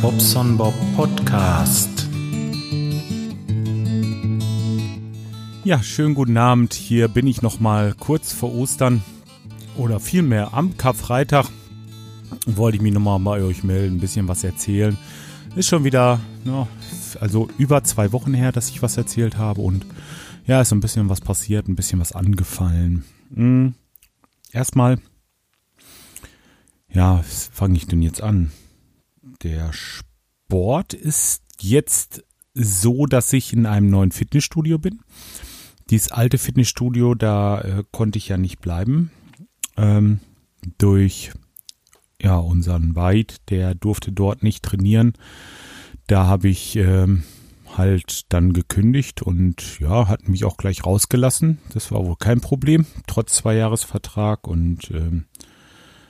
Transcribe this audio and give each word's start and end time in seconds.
Bobson 0.00 0.56
Bob 0.56 0.74
Podcast. 0.96 2.08
Ja, 5.62 5.82
schönen 5.82 6.14
guten 6.14 6.36
Abend. 6.38 6.72
Hier 6.72 7.08
bin 7.08 7.26
ich 7.26 7.42
noch 7.42 7.60
mal 7.60 7.94
kurz 7.98 8.32
vor 8.32 8.54
Ostern 8.54 9.02
oder 9.76 10.00
vielmehr 10.00 10.54
am 10.54 10.78
Karfreitag. 10.78 11.48
Wollte 12.46 12.76
ich 12.76 12.82
mich 12.82 12.94
noch 12.94 13.00
mal 13.00 13.18
bei 13.18 13.42
euch 13.42 13.62
melden, 13.62 13.96
ein 13.96 14.00
bisschen 14.00 14.26
was 14.26 14.42
erzählen. 14.42 14.96
Ist 15.54 15.68
schon 15.68 15.84
wieder, 15.84 16.20
ja, 16.44 16.66
also 17.20 17.48
über 17.58 17.84
zwei 17.84 18.12
Wochen 18.12 18.32
her, 18.32 18.52
dass 18.52 18.70
ich 18.70 18.82
was 18.82 18.96
erzählt 18.96 19.36
habe 19.36 19.60
und 19.60 19.84
ja, 20.46 20.60
ist 20.62 20.72
ein 20.72 20.80
bisschen 20.80 21.08
was 21.10 21.20
passiert, 21.20 21.68
ein 21.68 21.76
bisschen 21.76 22.00
was 22.00 22.12
angefallen. 22.12 23.04
Hm. 23.34 23.74
Erstmal, 24.50 24.98
ja, 26.90 27.22
fange 27.52 27.76
ich 27.76 27.86
denn 27.86 28.00
jetzt 28.00 28.22
an? 28.22 28.50
Der 29.44 29.72
Sport 29.74 30.94
ist 30.94 31.42
jetzt 31.60 32.24
so, 32.54 33.04
dass 33.04 33.32
ich 33.32 33.52
in 33.52 33.66
einem 33.66 33.90
neuen 33.90 34.10
Fitnessstudio 34.10 34.78
bin. 34.78 35.00
Dieses 35.90 36.10
alte 36.10 36.38
Fitnessstudio, 36.38 37.14
da 37.14 37.60
äh, 37.60 37.84
konnte 37.92 38.16
ich 38.16 38.28
ja 38.28 38.38
nicht 38.38 38.60
bleiben. 38.60 39.10
Ähm, 39.76 40.20
durch 40.78 41.32
ja 42.22 42.36
unseren 42.36 42.96
Weid, 42.96 43.36
der 43.50 43.74
durfte 43.74 44.12
dort 44.12 44.42
nicht 44.42 44.62
trainieren. 44.62 45.12
Da 46.06 46.26
habe 46.26 46.48
ich 46.48 46.76
ähm, 46.76 47.24
halt 47.76 48.32
dann 48.32 48.54
gekündigt 48.54 49.20
und 49.20 49.78
ja, 49.78 50.08
hat 50.08 50.26
mich 50.26 50.46
auch 50.46 50.56
gleich 50.56 50.86
rausgelassen. 50.86 51.58
Das 51.74 51.92
war 51.92 52.06
wohl 52.06 52.16
kein 52.16 52.40
Problem, 52.40 52.86
trotz 53.06 53.34
Zweijahresvertrag 53.34 54.46
und 54.46 54.90
ähm, 54.90 55.26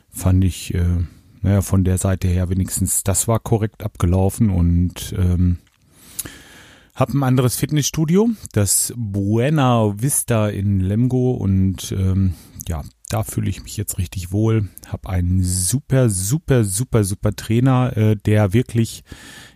fand 0.08 0.44
ich, 0.44 0.72
äh, 0.74 1.04
naja, 1.44 1.62
von 1.62 1.84
der 1.84 1.98
Seite 1.98 2.26
her 2.26 2.48
wenigstens, 2.48 3.04
das 3.04 3.28
war 3.28 3.38
korrekt 3.38 3.84
abgelaufen 3.84 4.50
und 4.50 5.14
ähm, 5.16 5.58
habe 6.94 7.18
ein 7.18 7.22
anderes 7.22 7.56
Fitnessstudio, 7.56 8.30
das 8.52 8.92
Buena 8.96 9.94
Vista 10.00 10.48
in 10.48 10.80
Lemgo 10.80 11.32
und 11.32 11.92
ähm, 11.92 12.34
ja, 12.66 12.82
da 13.10 13.22
fühle 13.22 13.50
ich 13.50 13.62
mich 13.62 13.76
jetzt 13.76 13.98
richtig 13.98 14.32
wohl. 14.32 14.68
Habe 14.88 15.10
einen 15.10 15.42
super, 15.42 16.08
super, 16.08 16.64
super, 16.64 17.04
super 17.04 17.32
Trainer, 17.36 17.96
äh, 17.96 18.16
der 18.16 18.52
wirklich 18.52 19.04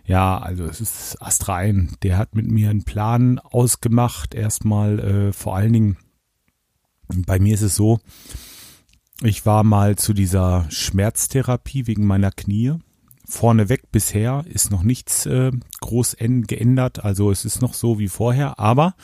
ja, 0.09 0.39
also 0.39 0.65
es 0.65 0.81
ist 0.81 1.21
astrein. 1.21 1.95
Der 2.01 2.17
hat 2.17 2.33
mit 2.33 2.49
mir 2.49 2.71
einen 2.71 2.83
Plan 2.83 3.37
ausgemacht. 3.37 4.33
Erstmal 4.33 4.99
äh, 4.99 5.33
vor 5.33 5.55
allen 5.55 5.71
Dingen, 5.71 5.97
bei 7.07 7.37
mir 7.37 7.53
ist 7.53 7.61
es 7.61 7.75
so, 7.75 7.99
ich 9.21 9.45
war 9.45 9.63
mal 9.63 9.97
zu 9.97 10.13
dieser 10.13 10.65
Schmerztherapie 10.69 11.87
wegen 11.87 12.05
meiner 12.05 12.31
Knie. 12.31 12.73
Vorneweg 13.25 13.91
bisher 13.91 14.43
ist 14.47 14.71
noch 14.71 14.81
nichts 14.81 15.25
äh, 15.25 15.51
groß 15.81 16.17
geändert. 16.19 17.03
Also 17.03 17.31
es 17.31 17.45
ist 17.45 17.61
noch 17.61 17.73
so 17.73 17.99
wie 17.99 18.07
vorher. 18.07 18.59
Aber 18.59 18.95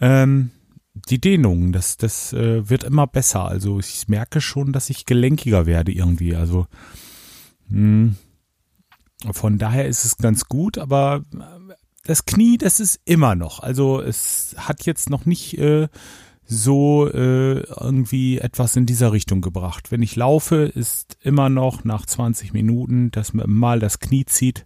ähm, 0.00 0.50
die 1.08 1.20
Dehnung, 1.20 1.72
das, 1.72 1.96
das 1.96 2.32
äh, 2.32 2.68
wird 2.68 2.84
immer 2.84 3.06
besser. 3.06 3.46
Also 3.46 3.78
ich 3.78 4.08
merke 4.08 4.40
schon, 4.40 4.72
dass 4.72 4.90
ich 4.90 5.06
gelenkiger 5.06 5.66
werde 5.66 5.92
irgendwie. 5.92 6.36
Also 6.36 6.66
mh, 7.68 8.14
hm, 9.24 9.32
von 9.32 9.58
daher 9.58 9.86
ist 9.86 10.04
es 10.04 10.16
ganz 10.16 10.44
gut, 10.44 10.78
aber 10.78 11.22
äh, 11.34 11.74
das 12.04 12.24
Knie, 12.24 12.58
das 12.58 12.80
ist 12.80 13.00
immer 13.04 13.34
noch. 13.34 13.60
Also 13.60 14.00
es 14.00 14.54
hat 14.56 14.86
jetzt 14.86 15.10
noch 15.10 15.26
nicht 15.26 15.58
äh, 15.58 15.88
so 16.50 17.06
äh, 17.06 17.60
irgendwie 17.60 18.38
etwas 18.38 18.74
in 18.74 18.86
dieser 18.86 19.12
Richtung 19.12 19.42
gebracht. 19.42 19.92
Wenn 19.92 20.02
ich 20.02 20.16
laufe, 20.16 20.56
ist 20.56 21.18
immer 21.22 21.50
noch 21.50 21.84
nach 21.84 22.06
20 22.06 22.54
Minuten, 22.54 23.10
dass 23.10 23.34
man 23.34 23.50
mal 23.50 23.78
das 23.80 24.00
Knie 24.00 24.24
zieht. 24.24 24.64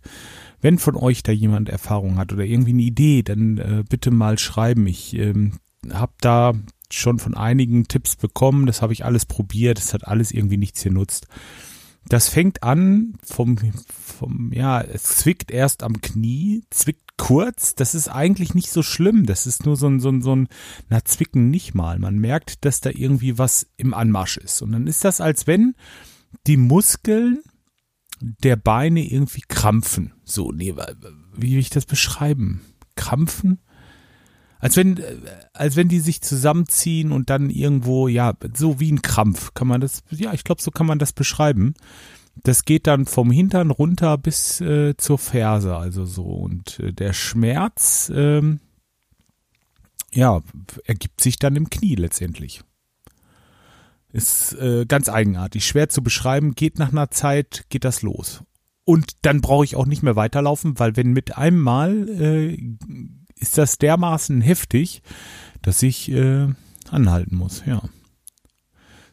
Wenn 0.61 0.79
von 0.79 0.95
euch 0.95 1.25
da 1.25 1.33
jemand 1.33 1.69
Erfahrung 1.69 2.19
hat 2.19 2.33
oder 2.33 2.45
irgendwie 2.45 2.71
eine 2.71 2.83
Idee, 2.83 3.25
dann 3.25 3.59
äh, 3.59 3.85
bitte 3.89 4.13
mal 4.13 4.39
schreiben. 4.39 4.87
Ich 4.87 5.15
ähm, 5.15 5.55
habe 5.93 6.13
da 6.21 6.53
schon 6.89 7.19
von 7.19 7.35
einigen 7.35 7.89
Tipps 7.89 8.15
bekommen. 8.15 8.67
Das 8.67 8.81
habe 8.81 8.93
ich 8.93 9.05
alles 9.05 9.27
probiert. 9.27 9.79
Das 9.79 9.93
hat 9.93 10.07
alles 10.07 10.31
irgendwie 10.31 10.59
nichts 10.59 10.85
genutzt. 10.85 11.27
Das 12.07 12.29
fängt 12.29 12.63
an 12.63 13.15
vom, 13.25 13.59
vom, 13.89 14.53
ja, 14.53 14.81
es 14.81 15.03
zwickt 15.03 15.51
erst 15.51 15.83
am 15.83 16.01
Knie, 16.01 16.63
zwickt 16.71 17.02
kurz. 17.17 17.75
Das 17.75 17.95
ist 17.95 18.09
eigentlich 18.09 18.55
nicht 18.55 18.71
so 18.71 18.83
schlimm. 18.83 19.27
Das 19.27 19.47
ist 19.47 19.67
nur 19.67 19.77
so 19.77 19.87
ein, 19.87 20.01
so 20.01 20.11
ein, 20.11 20.23
so 20.23 20.35
ein, 20.35 20.49
na, 20.89 21.05
zwicken 21.05 21.51
nicht 21.51 21.75
mal. 21.75 21.99
Man 21.99 22.19
merkt, 22.19 22.65
dass 22.65 22.81
da 22.81 22.91
irgendwie 22.91 23.39
was 23.39 23.67
im 23.77 23.95
Anmarsch 23.95 24.37
ist. 24.37 24.63
Und 24.63 24.73
dann 24.73 24.87
ist 24.87 25.05
das, 25.05 25.21
als 25.21 25.47
wenn 25.47 25.75
die 26.47 26.57
Muskeln 26.57 27.43
der 28.21 28.57
Beine 28.57 29.05
irgendwie 29.05 29.43
krampfen. 29.47 30.13
So, 30.25 30.53
nee, 30.53 30.75
wie 31.35 31.53
will 31.53 31.59
ich 31.59 31.71
das 31.71 31.87
beschreiben? 31.87 32.63
Krampfen? 32.95 33.59
als 34.63 34.77
wenn, 34.77 34.97
äh, 34.97 35.17
als 35.53 35.77
wenn 35.77 35.89
die 35.89 35.99
sich 35.99 36.23
zusammenziehen 36.23 37.13
und 37.13 37.29
dann 37.29 37.51
irgendwo, 37.51 38.07
ja, 38.07 38.33
so 38.57 38.79
wie 38.79 38.93
ein 38.93 39.03
Krampf, 39.03 39.53
kann 39.55 39.67
man 39.67 39.81
das, 39.81 40.03
ja, 40.11 40.33
ich 40.33 40.45
glaube, 40.45 40.63
so 40.63 40.71
kann 40.71 40.87
man 40.87 41.01
das 41.01 41.13
beschreiben. 41.13 41.75
Das 42.37 42.65
geht 42.65 42.87
dann 42.87 43.07
vom 43.07 43.31
Hintern 43.31 43.71
runter 43.71 44.17
bis 44.19 44.61
äh, 44.61 44.97
zur 44.97 45.19
Ferse, 45.19 45.77
also 45.77 46.05
so. 46.05 46.25
Und 46.25 46.81
äh, 46.81 46.93
der 46.93 47.13
Schmerz, 47.13 48.11
ähm, 48.15 48.61
ja, 50.13 50.41
ergibt 50.85 51.21
sich 51.21 51.39
dann 51.39 51.57
im 51.57 51.71
Knie 51.71 51.95
letztendlich. 51.95 52.63
Ist 54.13 54.55
äh, 54.55 54.85
ganz 54.87 55.09
eigenartig, 55.09 55.67
schwer 55.67 55.89
zu 55.89 56.03
beschreiben, 56.03 56.55
geht 56.55 56.79
nach 56.79 56.93
einer 56.93 57.11
Zeit, 57.11 57.65
geht 57.71 57.85
das 57.85 58.03
los. 58.03 58.43
Und 58.85 59.25
dann 59.25 59.41
brauche 59.41 59.65
ich 59.65 59.77
auch 59.77 59.87
nicht 59.87 60.03
mehr 60.03 60.17
weiterlaufen, 60.17 60.79
weil 60.79 60.97
wenn 60.97 61.13
mit 61.13 61.37
einem 61.39 61.61
Mal 61.61 62.09
äh, 62.09 62.77
ist 63.37 63.57
das 63.59 63.79
dermaßen 63.79 64.41
heftig, 64.41 65.03
dass 65.63 65.83
ich 65.83 66.11
äh, 66.11 66.49
anhalten 66.91 67.37
muss, 67.37 67.63
ja. 67.67 67.83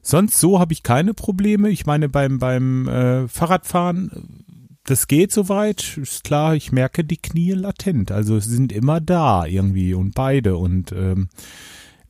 Sonst 0.02 0.40
so 0.40 0.60
habe 0.60 0.74
ich 0.74 0.84
keine 0.84 1.14
Probleme. 1.14 1.70
Ich 1.70 1.86
meine, 1.86 2.10
beim, 2.10 2.40
beim 2.40 2.88
äh, 2.88 3.28
Fahrradfahren, 3.28 4.46
das 4.84 5.08
geht 5.08 5.32
soweit. 5.32 5.98
Ist 5.98 6.24
klar, 6.24 6.56
ich 6.56 6.72
merke 6.72 7.04
die 7.04 7.18
Knie 7.18 7.52
latent. 7.52 8.12
Also 8.12 8.40
sie 8.40 8.50
sind 8.56 8.72
immer 8.72 9.02
da 9.02 9.46
irgendwie 9.46 9.94
und 9.94 10.16
beide. 10.16 10.58
Und 10.58 10.92
ähm, 10.92 11.30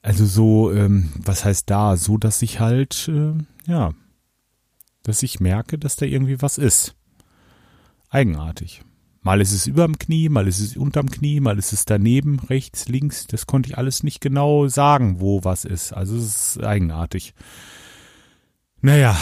also 0.02 0.26
so, 0.26 0.72
ähm, 0.72 1.12
was 1.16 1.46
heißt 1.46 1.70
da? 1.70 1.98
So, 1.98 2.18
dass 2.18 2.42
ich 2.42 2.60
halt, 2.60 3.10
äh, 3.10 3.34
ja, 3.70 3.94
dass 5.04 5.24
ich 5.24 5.40
merke, 5.40 5.78
dass 5.78 5.96
da 5.96 6.06
irgendwie 6.06 6.42
was 6.42 6.58
ist. 6.58 6.96
Eigenartig. 8.10 8.82
Mal 9.22 9.42
ist 9.42 9.52
es 9.52 9.68
überm 9.68 10.00
Knie, 10.00 10.30
mal 10.30 10.48
ist 10.48 10.60
es 10.60 10.78
unterm 10.78 11.12
Knie, 11.12 11.42
mal 11.42 11.60
ist 11.60 11.74
es 11.74 11.84
daneben, 11.84 12.40
rechts, 12.40 12.88
links. 12.88 13.28
Das 13.28 13.46
konnte 13.46 13.70
ich 13.70 13.78
alles 13.78 14.04
nicht 14.04 14.22
genau 14.22 14.68
sagen, 14.68 15.20
wo 15.20 15.44
was 15.44 15.66
ist. 15.66 15.92
Also 15.92 16.16
es 16.16 16.56
ist 16.56 16.64
eigenartig. 16.64 17.34
Naja, 18.82 19.18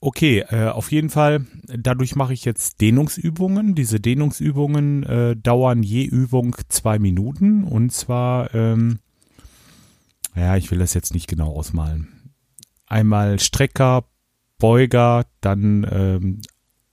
okay, 0.00 0.44
äh, 0.48 0.68
auf 0.68 0.92
jeden 0.92 1.10
Fall, 1.10 1.46
dadurch 1.66 2.14
mache 2.14 2.32
ich 2.32 2.44
jetzt 2.44 2.80
Dehnungsübungen. 2.80 3.74
Diese 3.74 3.98
Dehnungsübungen 3.98 5.02
äh, 5.02 5.36
dauern 5.36 5.82
je 5.82 6.04
Übung 6.04 6.56
zwei 6.68 6.98
Minuten 6.98 7.64
und 7.64 7.92
zwar, 7.92 8.54
ähm, 8.54 9.00
ja, 10.36 10.56
ich 10.56 10.70
will 10.70 10.78
das 10.78 10.94
jetzt 10.94 11.14
nicht 11.14 11.28
genau 11.28 11.52
ausmalen. 11.52 12.32
Einmal 12.86 13.40
Strecker, 13.40 14.04
Beuger, 14.58 15.24
dann 15.40 15.86
ähm, 15.90 16.40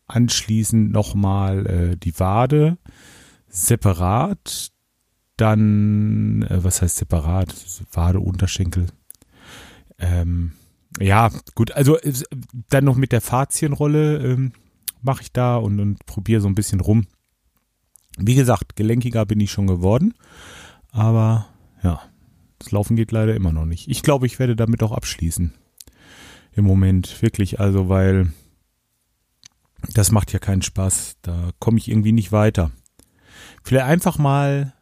anschließend 0.08 0.92
nochmal 0.92 1.66
äh, 1.68 1.98
die 1.98 2.20
Wade 2.20 2.78
separat, 3.48 4.72
dann, 5.38 6.42
äh, 6.44 6.64
was 6.64 6.82
heißt 6.82 6.98
separat? 6.98 7.54
Wade, 7.92 8.20
Unterschenkel. 8.20 8.88
Ähm, 10.00 10.54
ja, 11.00 11.30
gut, 11.56 11.72
also 11.72 11.98
äh, 12.00 12.14
dann 12.70 12.86
noch 12.86 12.96
mit 12.96 13.12
der 13.12 13.22
Fazienrolle 13.22 14.18
ähm, 14.18 14.54
mache 15.02 15.22
ich 15.24 15.32
da 15.32 15.58
und, 15.58 15.80
und 15.80 16.06
probiere 16.06 16.42
so 16.42 16.48
ein 16.48 16.56
bisschen 16.56 16.80
rum. 16.80 17.08
Wie 18.18 18.36
gesagt, 18.36 18.76
gelenkiger 18.76 19.26
bin 19.26 19.40
ich 19.40 19.52
schon 19.52 19.68
geworden, 19.68 20.14
aber 20.92 21.48
ja, 21.84 22.02
das 22.58 22.72
Laufen 22.72 22.96
geht 22.96 23.12
leider 23.12 23.36
immer 23.36 23.54
noch 23.54 23.66
nicht. 23.66 23.88
Ich 23.88 24.02
glaube, 24.02 24.26
ich 24.26 24.40
werde 24.40 24.56
damit 24.56 24.84
auch 24.84 24.92
abschließen. 24.92 25.54
Im 26.54 26.66
Moment, 26.66 27.22
wirklich, 27.22 27.60
also 27.60 27.88
weil 27.88 28.34
das 29.94 30.12
macht 30.12 30.34
ja 30.34 30.40
keinen 30.40 30.62
Spaß. 30.62 31.18
Da 31.22 31.52
komme 31.60 31.78
ich 31.78 31.90
irgendwie 31.90 32.12
nicht 32.12 32.32
weiter. 32.32 32.72
Vielleicht 33.64 33.86
einfach 33.86 34.18
mal 34.18 34.74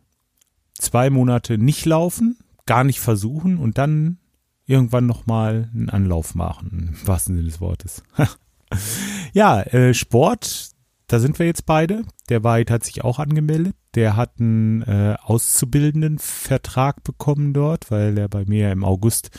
zwei 0.74 1.10
Monate 1.10 1.58
nicht 1.58 1.86
laufen, 1.86 2.38
gar 2.66 2.84
nicht 2.84 3.00
versuchen 3.00 3.58
und 3.58 3.78
dann 3.78 4.18
irgendwann 4.68 5.08
nochmal 5.08 5.70
einen 5.74 5.90
Anlauf 5.90 6.36
machen, 6.36 6.94
im 6.94 7.08
wahrsten 7.08 7.36
Sinne 7.36 7.48
des 7.48 7.60
Wortes. 7.62 8.04
ja, 9.34 9.62
äh, 9.62 9.94
Sport, 9.94 10.72
da 11.08 11.20
sind 11.20 11.40
wir 11.40 11.46
jetzt 11.46 11.66
beide. 11.66 12.04
Der 12.30 12.44
Weid 12.44 12.70
hat 12.70 12.84
sich 12.84 13.04
auch 13.04 13.18
angemeldet. 13.18 13.76
Der 13.96 14.18
hat 14.18 14.34
einen 14.40 14.84
äh, 14.84 15.16
Auszubildendenvertrag 15.24 17.04
bekommen 17.04 17.54
dort, 17.54 17.90
weil 17.90 18.18
er 18.18 18.28
bei 18.28 18.44
mir 18.46 18.72
im 18.72 18.84
August 18.84 19.32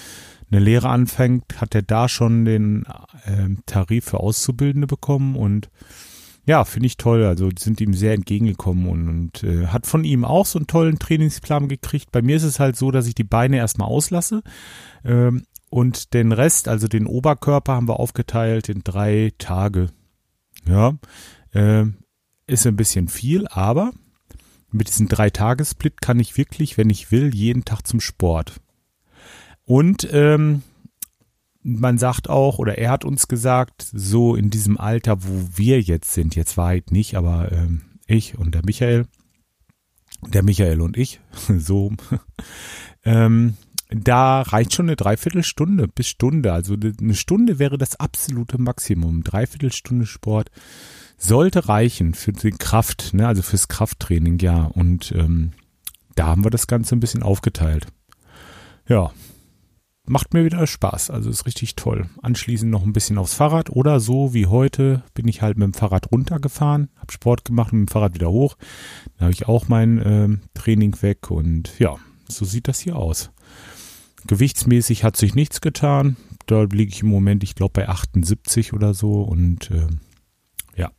eine 0.50 0.60
Lehre 0.60 0.88
anfängt, 0.88 1.60
hat 1.60 1.74
er 1.74 1.82
da 1.82 2.08
schon 2.08 2.46
den 2.46 2.86
äh, 3.24 3.50
Tarif 3.66 4.06
für 4.06 4.20
Auszubildende 4.20 4.86
bekommen 4.86 5.36
und 5.36 5.69
ja, 6.48 6.64
finde 6.64 6.86
ich 6.86 6.96
toll. 6.96 7.24
Also 7.24 7.50
die 7.50 7.62
sind 7.62 7.78
ihm 7.78 7.92
sehr 7.92 8.14
entgegengekommen 8.14 8.88
und, 8.88 9.08
und 9.08 9.42
äh, 9.44 9.66
hat 9.66 9.86
von 9.86 10.02
ihm 10.02 10.24
auch 10.24 10.46
so 10.46 10.58
einen 10.58 10.66
tollen 10.66 10.98
Trainingsplan 10.98 11.68
gekriegt. 11.68 12.10
Bei 12.10 12.22
mir 12.22 12.36
ist 12.36 12.42
es 12.42 12.58
halt 12.58 12.74
so, 12.74 12.90
dass 12.90 13.06
ich 13.06 13.14
die 13.14 13.22
Beine 13.22 13.58
erstmal 13.58 13.88
auslasse 13.88 14.42
ähm, 15.04 15.44
und 15.68 16.14
den 16.14 16.32
Rest, 16.32 16.66
also 16.66 16.88
den 16.88 17.06
Oberkörper, 17.06 17.74
haben 17.74 17.86
wir 17.86 18.00
aufgeteilt 18.00 18.70
in 18.70 18.80
drei 18.82 19.32
Tage. 19.36 19.90
Ja, 20.66 20.94
äh, 21.52 21.84
ist 22.46 22.66
ein 22.66 22.76
bisschen 22.76 23.08
viel, 23.08 23.46
aber 23.48 23.90
mit 24.72 24.88
diesem 24.88 25.06
drei 25.06 25.28
Tagessplit 25.28 26.00
kann 26.00 26.18
ich 26.18 26.38
wirklich, 26.38 26.78
wenn 26.78 26.88
ich 26.88 27.12
will, 27.12 27.34
jeden 27.34 27.66
Tag 27.66 27.86
zum 27.86 28.00
Sport. 28.00 28.58
Und 29.66 30.08
ähm, 30.12 30.62
man 31.76 31.99
sagt 31.99 32.31
auch, 32.31 32.59
oder 32.59 32.79
er 32.79 32.91
hat 32.91 33.05
uns 33.05 33.29
gesagt, 33.29 33.87
so 33.93 34.35
in 34.35 34.50
diesem 34.50 34.79
Alter, 34.79 35.23
wo 35.23 35.49
wir 35.55 35.81
jetzt 35.81 36.12
sind, 36.15 36.35
jetzt 36.35 36.56
weit 36.56 36.91
nicht, 36.91 37.17
aber 37.17 37.53
ähm, 37.53 37.82
ich 38.06 38.38
und 38.38 38.55
der 38.55 38.62
Michael, 38.65 39.06
der 40.26 40.43
Michael 40.43 40.81
und 40.81 40.97
ich, 40.97 41.20
so, 41.59 41.93
ähm, 43.05 43.55
da 43.91 44.43
reicht 44.43 44.75
schon 44.75 44.87
eine 44.87 44.97
Dreiviertelstunde 44.97 45.88
bis 45.88 46.09
Stunde. 46.09 46.53
Also 46.53 46.75
eine 46.75 47.15
Stunde 47.15 47.59
wäre 47.59 47.79
das 47.79 47.99
absolute 47.99 48.61
Maximum. 48.61 49.25
Dreiviertelstunde 49.25 50.05
Sport 50.05 50.50
sollte 51.17 51.69
reichen 51.69 52.12
für 52.12 52.32
die 52.32 52.50
Kraft, 52.50 53.15
ne, 53.15 53.26
also 53.26 53.43
fürs 53.43 53.69
Krafttraining, 53.69 54.38
ja. 54.41 54.65
Und 54.65 55.12
ähm, 55.12 55.53
da 56.17 56.26
haben 56.26 56.44
wir 56.44 56.50
das 56.50 56.67
Ganze 56.67 56.97
ein 56.97 57.00
bisschen 57.00 57.23
aufgeteilt. 57.23 57.87
Ja, 58.87 59.11
macht 60.08 60.34
mir 60.34 60.44
wieder 60.44 60.66
Spaß. 60.66 61.10
Also 61.10 61.31
ist 61.31 61.46
richtig 61.46 61.76
toll. 61.76 62.08
Anschließend 62.22 62.70
noch 62.70 62.84
ein 62.84 62.93
bisschen 62.93 63.19
aufs 63.19 63.34
Fahrrad 63.34 63.70
oder 63.70 64.00
so 64.00 64.34
wie 64.34 64.46
heute 64.46 65.02
bin 65.14 65.28
ich 65.28 65.43
halt 65.43 65.58
mit 65.58 65.66
dem 65.66 65.75
Fahrrad 65.75 66.10
runtergefahren, 66.10 66.90
habe 66.96 67.12
Sport 67.12 67.44
gemacht 67.44 67.72
und 67.72 67.81
mit 67.81 67.88
dem 67.88 67.93
Fahrrad 67.93 68.14
wieder 68.14 68.31
hoch. 68.31 68.56
Dann 69.16 69.26
habe 69.26 69.32
ich 69.32 69.49
auch 69.49 69.69
mein 69.69 69.99
äh, 69.99 70.28
Training 70.55 71.00
weg 71.02 71.31
und 71.31 71.78
ja, 71.78 71.96
so 72.28 72.44
sieht 72.44 72.69
das 72.69 72.81
hier 72.81 72.96
aus. 72.96 73.31
Gewichtsmäßig 74.26 75.05
hat 75.05 75.16
sich 75.16 75.34
nichts 75.34 75.60
getan. 75.60 76.16
Da 76.46 76.62
liege 76.62 76.93
ich 76.93 77.02
im 77.02 77.08
Moment, 77.08 77.43
ich 77.43 77.55
glaube, 77.55 77.72
bei 77.75 77.88
78 77.88 78.72
oder 78.72 78.94
so 78.94 79.22
und 79.22 79.70
äh, 79.70 79.87
ja, 80.76 80.90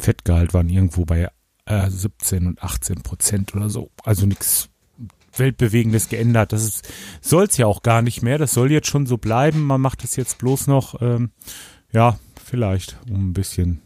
Fettgehalt 0.00 0.54
waren 0.54 0.68
irgendwo 0.68 1.04
bei 1.04 1.28
äh, 1.66 1.90
17 1.90 2.46
und 2.46 2.62
18 2.62 3.02
Prozent 3.02 3.54
oder 3.54 3.70
so. 3.70 3.90
Also 4.04 4.26
nichts 4.26 4.70
Weltbewegendes 5.38 6.08
geändert. 6.08 6.52
Das 6.52 6.82
soll 7.20 7.44
es 7.44 7.56
ja 7.56 7.66
auch 7.66 7.82
gar 7.82 8.02
nicht 8.02 8.22
mehr. 8.22 8.38
Das 8.38 8.52
soll 8.52 8.70
jetzt 8.70 8.88
schon 8.88 9.06
so 9.06 9.18
bleiben. 9.18 9.64
Man 9.64 9.80
macht 9.80 10.04
es 10.04 10.16
jetzt 10.16 10.38
bloß 10.38 10.66
noch, 10.66 11.00
ähm, 11.00 11.30
ja, 11.92 12.18
vielleicht, 12.44 12.98
um 13.10 13.30
ein 13.30 13.32
bisschen, 13.32 13.80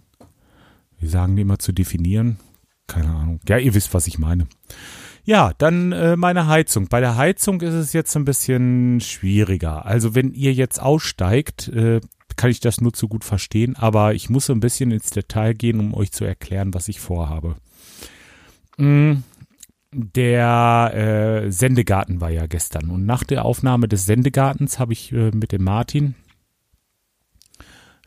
wie 0.99 1.09
sagen 1.09 1.37
die 1.37 1.43
immer, 1.43 1.59
zu 1.59 1.73
definieren. 1.73 2.39
Keine 2.87 3.15
Ahnung. 3.15 3.41
Ja, 3.49 3.59
ihr 3.59 3.75
wisst, 3.75 3.95
was 3.95 4.07
ich 4.07 4.19
meine. 4.19 4.47
Ja, 5.25 5.53
dann 5.57 5.93
äh, 5.93 6.17
meine 6.17 6.49
Heizung. 6.49 6.89
Bei 6.89 7.01
der 7.01 7.17
Heizung 7.17 7.61
ist 7.61 7.75
es 7.75 7.93
jetzt 7.93 8.17
ein 8.17 8.25
bisschen 8.25 9.01
schwieriger. 9.01 9.87
Also 9.87 10.15
wenn 10.15 10.33
ihr 10.33 10.53
jetzt 10.53 10.81
aussteigt, 10.81 11.69
äh, 11.69 12.01
kann 12.37 12.51
ich 12.51 12.61
das 12.61 12.81
nur 12.81 12.93
zu 12.93 13.09
gut 13.09 13.25
verstehen, 13.25 13.77
aber 13.77 14.15
ich 14.15 14.31
muss 14.31 14.51
ein 14.51 14.61
bisschen 14.61 14.91
ins 14.91 15.11
Detail 15.11 15.55
gehen, 15.55 15.79
um 15.79 15.95
euch 15.95 16.13
zu 16.13 16.25
erklären, 16.25 16.75
was 16.75 16.89
ich 16.89 16.99
vorhabe. 16.99 17.57
Mm, 18.79 19.19
der 19.93 21.45
äh, 21.45 21.51
Sendegarten 21.51 22.21
war 22.21 22.31
ja 22.31 22.47
gestern 22.47 22.91
und 22.91 23.05
nach 23.05 23.25
der 23.25 23.45
Aufnahme 23.45 23.89
des 23.89 24.07
Sendegartens 24.07 24.79
habe 24.79 24.93
ich 24.93 25.13
äh, 25.13 25.31
mit 25.33 25.53
dem 25.53 25.65
Martin 25.65 26.15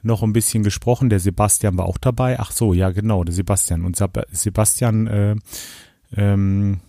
noch 0.05 0.23
ein 0.23 0.33
bisschen 0.33 0.63
gesprochen. 0.63 1.09
Der 1.09 1.19
Sebastian 1.19 1.77
war 1.77 1.85
auch 1.85 1.97
dabei. 1.97 2.39
Ach 2.39 2.51
so, 2.51 2.73
ja 2.73 2.91
genau, 2.91 3.23
der 3.23 3.33
Sebastian. 3.33 3.83
Und 3.83 3.97
Sebastian 4.31 5.07
äh, 5.07 5.35
ähm, 6.15 6.79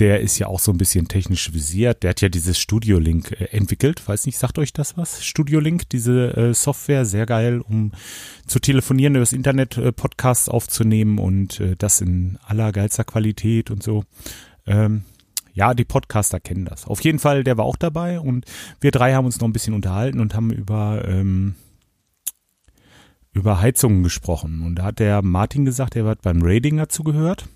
der 0.00 0.20
ist 0.20 0.38
ja 0.38 0.46
auch 0.46 0.58
so 0.58 0.72
ein 0.72 0.78
bisschen 0.78 1.08
technisch 1.08 1.52
visiert. 1.52 2.02
Der 2.02 2.10
hat 2.10 2.22
ja 2.22 2.30
dieses 2.30 2.58
Studio 2.58 2.98
Link 2.98 3.32
äh, 3.32 3.44
entwickelt. 3.56 4.06
Weiß 4.08 4.24
nicht, 4.24 4.38
sagt 4.38 4.58
euch 4.58 4.72
das 4.72 4.96
was? 4.96 5.22
Studio 5.24 5.60
Link, 5.60 5.90
diese 5.90 6.36
äh, 6.36 6.54
Software, 6.54 7.04
sehr 7.04 7.26
geil, 7.26 7.60
um 7.60 7.92
zu 8.46 8.58
telefonieren, 8.58 9.14
über 9.14 9.22
das 9.22 9.34
Internet 9.34 9.76
äh, 9.76 9.92
Podcasts 9.92 10.48
aufzunehmen 10.48 11.18
und 11.18 11.60
äh, 11.60 11.76
das 11.76 12.00
in 12.00 12.38
allergeilster 12.46 13.04
Qualität 13.04 13.70
und 13.70 13.82
so. 13.82 14.04
Ähm, 14.66 15.04
ja, 15.52 15.74
die 15.74 15.84
Podcaster 15.84 16.40
kennen 16.40 16.64
das. 16.64 16.86
Auf 16.86 17.02
jeden 17.02 17.18
Fall, 17.18 17.44
der 17.44 17.58
war 17.58 17.66
auch 17.66 17.76
dabei 17.76 18.20
und 18.20 18.46
wir 18.80 18.92
drei 18.92 19.12
haben 19.12 19.26
uns 19.26 19.38
noch 19.38 19.48
ein 19.48 19.52
bisschen 19.52 19.74
unterhalten 19.74 20.20
und 20.20 20.34
haben 20.34 20.50
über 20.50 21.04
ähm, 21.06 21.56
über 23.32 23.60
Heizungen 23.60 24.02
gesprochen. 24.02 24.62
Und 24.62 24.76
da 24.76 24.84
hat 24.84 24.98
der 24.98 25.22
Martin 25.22 25.64
gesagt, 25.64 25.94
er 25.94 26.06
hat 26.06 26.22
beim 26.22 26.40
Rating 26.42 26.78
dazu 26.78 27.04
gehört 27.04 27.48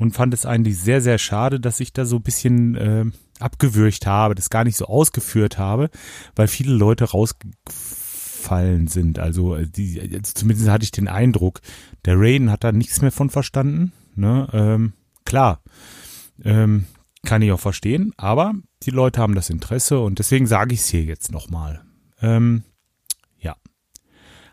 und 0.00 0.12
fand 0.12 0.32
es 0.32 0.46
eigentlich 0.46 0.78
sehr, 0.78 1.02
sehr 1.02 1.18
schade, 1.18 1.60
dass 1.60 1.78
ich 1.78 1.92
da 1.92 2.06
so 2.06 2.16
ein 2.16 2.22
bisschen 2.22 2.74
äh, 2.74 3.04
abgewürgt 3.38 4.06
habe, 4.06 4.34
das 4.34 4.48
gar 4.48 4.64
nicht 4.64 4.76
so 4.76 4.86
ausgeführt 4.86 5.58
habe, 5.58 5.90
weil 6.34 6.48
viele 6.48 6.72
Leute 6.72 7.04
rausgefallen 7.04 8.88
sind. 8.88 9.18
Also, 9.18 9.54
äh, 9.56 9.68
die, 9.68 10.00
also 10.00 10.32
zumindest 10.34 10.70
hatte 10.70 10.84
ich 10.84 10.90
den 10.90 11.06
Eindruck, 11.06 11.60
der 12.06 12.18
Raiden 12.18 12.50
hat 12.50 12.64
da 12.64 12.72
nichts 12.72 13.02
mehr 13.02 13.12
von 13.12 13.28
verstanden. 13.28 13.92
Ne? 14.14 14.48
Ähm, 14.54 14.94
klar, 15.26 15.60
ähm, 16.44 16.86
kann 17.26 17.42
ich 17.42 17.52
auch 17.52 17.60
verstehen, 17.60 18.14
aber 18.16 18.54
die 18.82 18.90
Leute 18.90 19.20
haben 19.20 19.34
das 19.34 19.50
Interesse 19.50 20.00
und 20.00 20.18
deswegen 20.18 20.46
sage 20.46 20.72
ich 20.72 20.80
es 20.80 20.88
hier 20.88 21.04
jetzt 21.04 21.30
nochmal. 21.30 21.82
Ähm, 22.22 22.64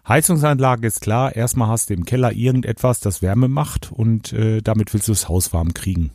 Heizungsanlage 0.08 0.88
ist 0.88 1.02
klar, 1.02 1.36
erstmal 1.36 1.68
hast 1.68 1.90
du 1.90 1.94
im 1.94 2.06
Keller 2.06 2.32
irgendetwas, 2.32 3.02
das 3.02 3.22
Wärme 3.22 3.50
macht 3.50 3.92
und 3.92 4.32
äh, 4.32 4.62
damit 4.62 4.94
willst 4.94 5.10
du 5.10 5.12
das 5.12 5.28
Haus 5.28 5.52
warm 5.52 5.74
kriegen. 5.74 6.12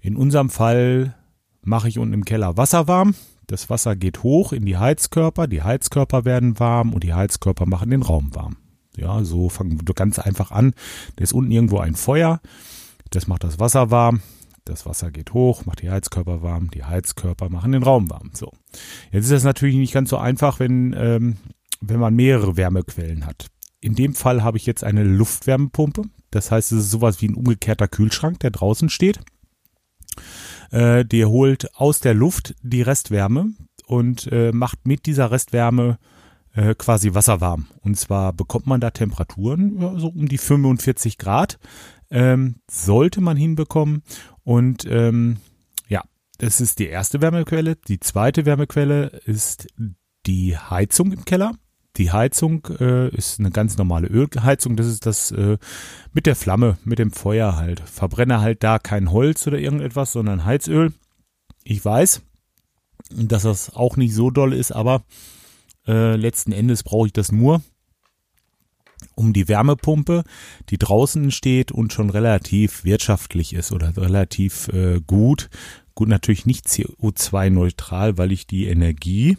In 0.00 0.14
unserem 0.14 0.50
Fall 0.50 1.14
mache 1.62 1.88
ich 1.88 1.98
unten 1.98 2.12
im 2.12 2.26
Keller 2.26 2.58
Wasser 2.58 2.86
warm. 2.86 3.14
Das 3.46 3.70
Wasser 3.70 3.96
geht 3.96 4.22
hoch 4.22 4.52
in 4.52 4.66
die 4.66 4.76
Heizkörper, 4.76 5.46
die 5.46 5.62
Heizkörper 5.62 6.26
werden 6.26 6.60
warm 6.60 6.92
und 6.92 7.02
die 7.02 7.14
Heizkörper 7.14 7.64
machen 7.64 7.88
den 7.88 8.02
Raum 8.02 8.34
warm. 8.34 8.58
Ja, 8.94 9.24
so 9.24 9.48
fangen 9.48 9.80
wir 9.80 9.94
ganz 9.94 10.18
einfach 10.18 10.50
an. 10.50 10.74
Da 11.16 11.22
ist 11.22 11.32
unten 11.32 11.50
irgendwo 11.50 11.78
ein 11.78 11.94
Feuer, 11.94 12.40
das 13.08 13.26
macht 13.26 13.42
das 13.42 13.58
Wasser 13.58 13.90
warm. 13.90 14.20
Das 14.66 14.84
Wasser 14.84 15.10
geht 15.10 15.32
hoch, 15.32 15.64
macht 15.64 15.80
die 15.80 15.88
Heizkörper 15.88 16.42
warm, 16.42 16.70
die 16.70 16.84
Heizkörper 16.84 17.48
machen 17.48 17.72
den 17.72 17.82
Raum 17.82 18.10
warm. 18.10 18.32
So. 18.34 18.52
Jetzt 19.10 19.24
ist 19.24 19.32
das 19.32 19.44
natürlich 19.44 19.76
nicht 19.76 19.94
ganz 19.94 20.10
so 20.10 20.18
einfach, 20.18 20.60
wenn 20.60 20.94
ähm, 20.98 21.36
wenn 21.80 22.00
man 22.00 22.14
mehrere 22.14 22.56
Wärmequellen 22.56 23.26
hat. 23.26 23.48
In 23.80 23.94
dem 23.94 24.14
Fall 24.14 24.42
habe 24.42 24.56
ich 24.56 24.66
jetzt 24.66 24.82
eine 24.82 25.04
Luftwärmepumpe. 25.04 26.02
Das 26.30 26.50
heißt, 26.50 26.72
es 26.72 26.78
ist 26.84 26.90
sowas 26.90 27.22
wie 27.22 27.28
ein 27.28 27.34
umgekehrter 27.34 27.88
Kühlschrank, 27.88 28.40
der 28.40 28.50
draußen 28.50 28.88
steht. 28.90 29.20
Äh, 30.70 31.04
der 31.04 31.28
holt 31.28 31.74
aus 31.76 32.00
der 32.00 32.14
Luft 32.14 32.54
die 32.62 32.82
Restwärme 32.82 33.52
und 33.86 34.28
äh, 34.32 34.52
macht 34.52 34.86
mit 34.86 35.06
dieser 35.06 35.30
Restwärme 35.30 35.98
äh, 36.52 36.74
quasi 36.74 37.14
wasserwarm. 37.14 37.68
Und 37.80 37.96
zwar 37.96 38.32
bekommt 38.32 38.66
man 38.66 38.80
da 38.80 38.90
Temperaturen 38.90 39.80
ja, 39.80 39.98
so 39.98 40.08
um 40.08 40.28
die 40.28 40.38
45 40.38 41.16
Grad. 41.18 41.58
Ähm, 42.10 42.56
sollte 42.70 43.20
man 43.20 43.36
hinbekommen. 43.36 44.02
Und 44.42 44.86
ähm, 44.86 45.36
ja, 45.88 46.02
das 46.38 46.60
ist 46.60 46.78
die 46.80 46.86
erste 46.86 47.20
Wärmequelle. 47.22 47.76
Die 47.76 48.00
zweite 48.00 48.44
Wärmequelle 48.44 49.20
ist 49.24 49.68
die 50.26 50.56
Heizung 50.56 51.12
im 51.12 51.24
Keller. 51.24 51.52
Die 51.98 52.12
Heizung 52.12 52.66
äh, 52.78 53.08
ist 53.08 53.40
eine 53.40 53.50
ganz 53.50 53.76
normale 53.76 54.06
Ölheizung. 54.06 54.76
Das 54.76 54.86
ist 54.86 55.04
das 55.04 55.32
äh, 55.32 55.58
mit 56.12 56.26
der 56.26 56.36
Flamme, 56.36 56.78
mit 56.84 57.00
dem 57.00 57.10
Feuer 57.10 57.56
halt. 57.56 57.80
Verbrenne 57.80 58.40
halt 58.40 58.62
da 58.62 58.78
kein 58.78 59.10
Holz 59.10 59.46
oder 59.48 59.58
irgendetwas, 59.58 60.12
sondern 60.12 60.44
Heizöl. 60.44 60.92
Ich 61.64 61.84
weiß, 61.84 62.22
dass 63.10 63.42
das 63.42 63.74
auch 63.74 63.96
nicht 63.96 64.14
so 64.14 64.30
doll 64.30 64.52
ist, 64.52 64.70
aber 64.70 65.02
äh, 65.88 66.14
letzten 66.14 66.52
Endes 66.52 66.84
brauche 66.84 67.08
ich 67.08 67.12
das 67.12 67.32
nur, 67.32 67.62
um 69.16 69.32
die 69.32 69.48
Wärmepumpe, 69.48 70.22
die 70.70 70.78
draußen 70.78 71.32
steht 71.32 71.72
und 71.72 71.92
schon 71.92 72.10
relativ 72.10 72.84
wirtschaftlich 72.84 73.54
ist 73.54 73.72
oder 73.72 73.96
relativ 73.96 74.68
äh, 74.68 75.00
gut. 75.04 75.50
Gut, 75.96 76.08
natürlich 76.08 76.46
nicht 76.46 76.66
CO2-neutral, 76.66 78.18
weil 78.18 78.30
ich 78.30 78.46
die 78.46 78.66
Energie 78.66 79.36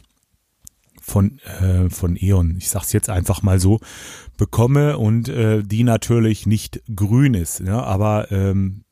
von, 1.09 1.39
äh, 1.39 1.89
von 1.89 2.15
E.ON, 2.15 2.55
ich 2.57 2.69
sag's 2.69 2.93
jetzt 2.93 3.09
einfach 3.09 3.41
mal 3.41 3.59
so, 3.59 3.79
bekomme 4.37 4.97
und 4.97 5.27
äh, 5.27 5.63
die 5.63 5.83
natürlich 5.83 6.45
nicht 6.45 6.81
grün 6.95 7.33
ist. 7.33 7.59
Ja, 7.59 7.83
aber 7.83 8.31
ähm, 8.31 8.85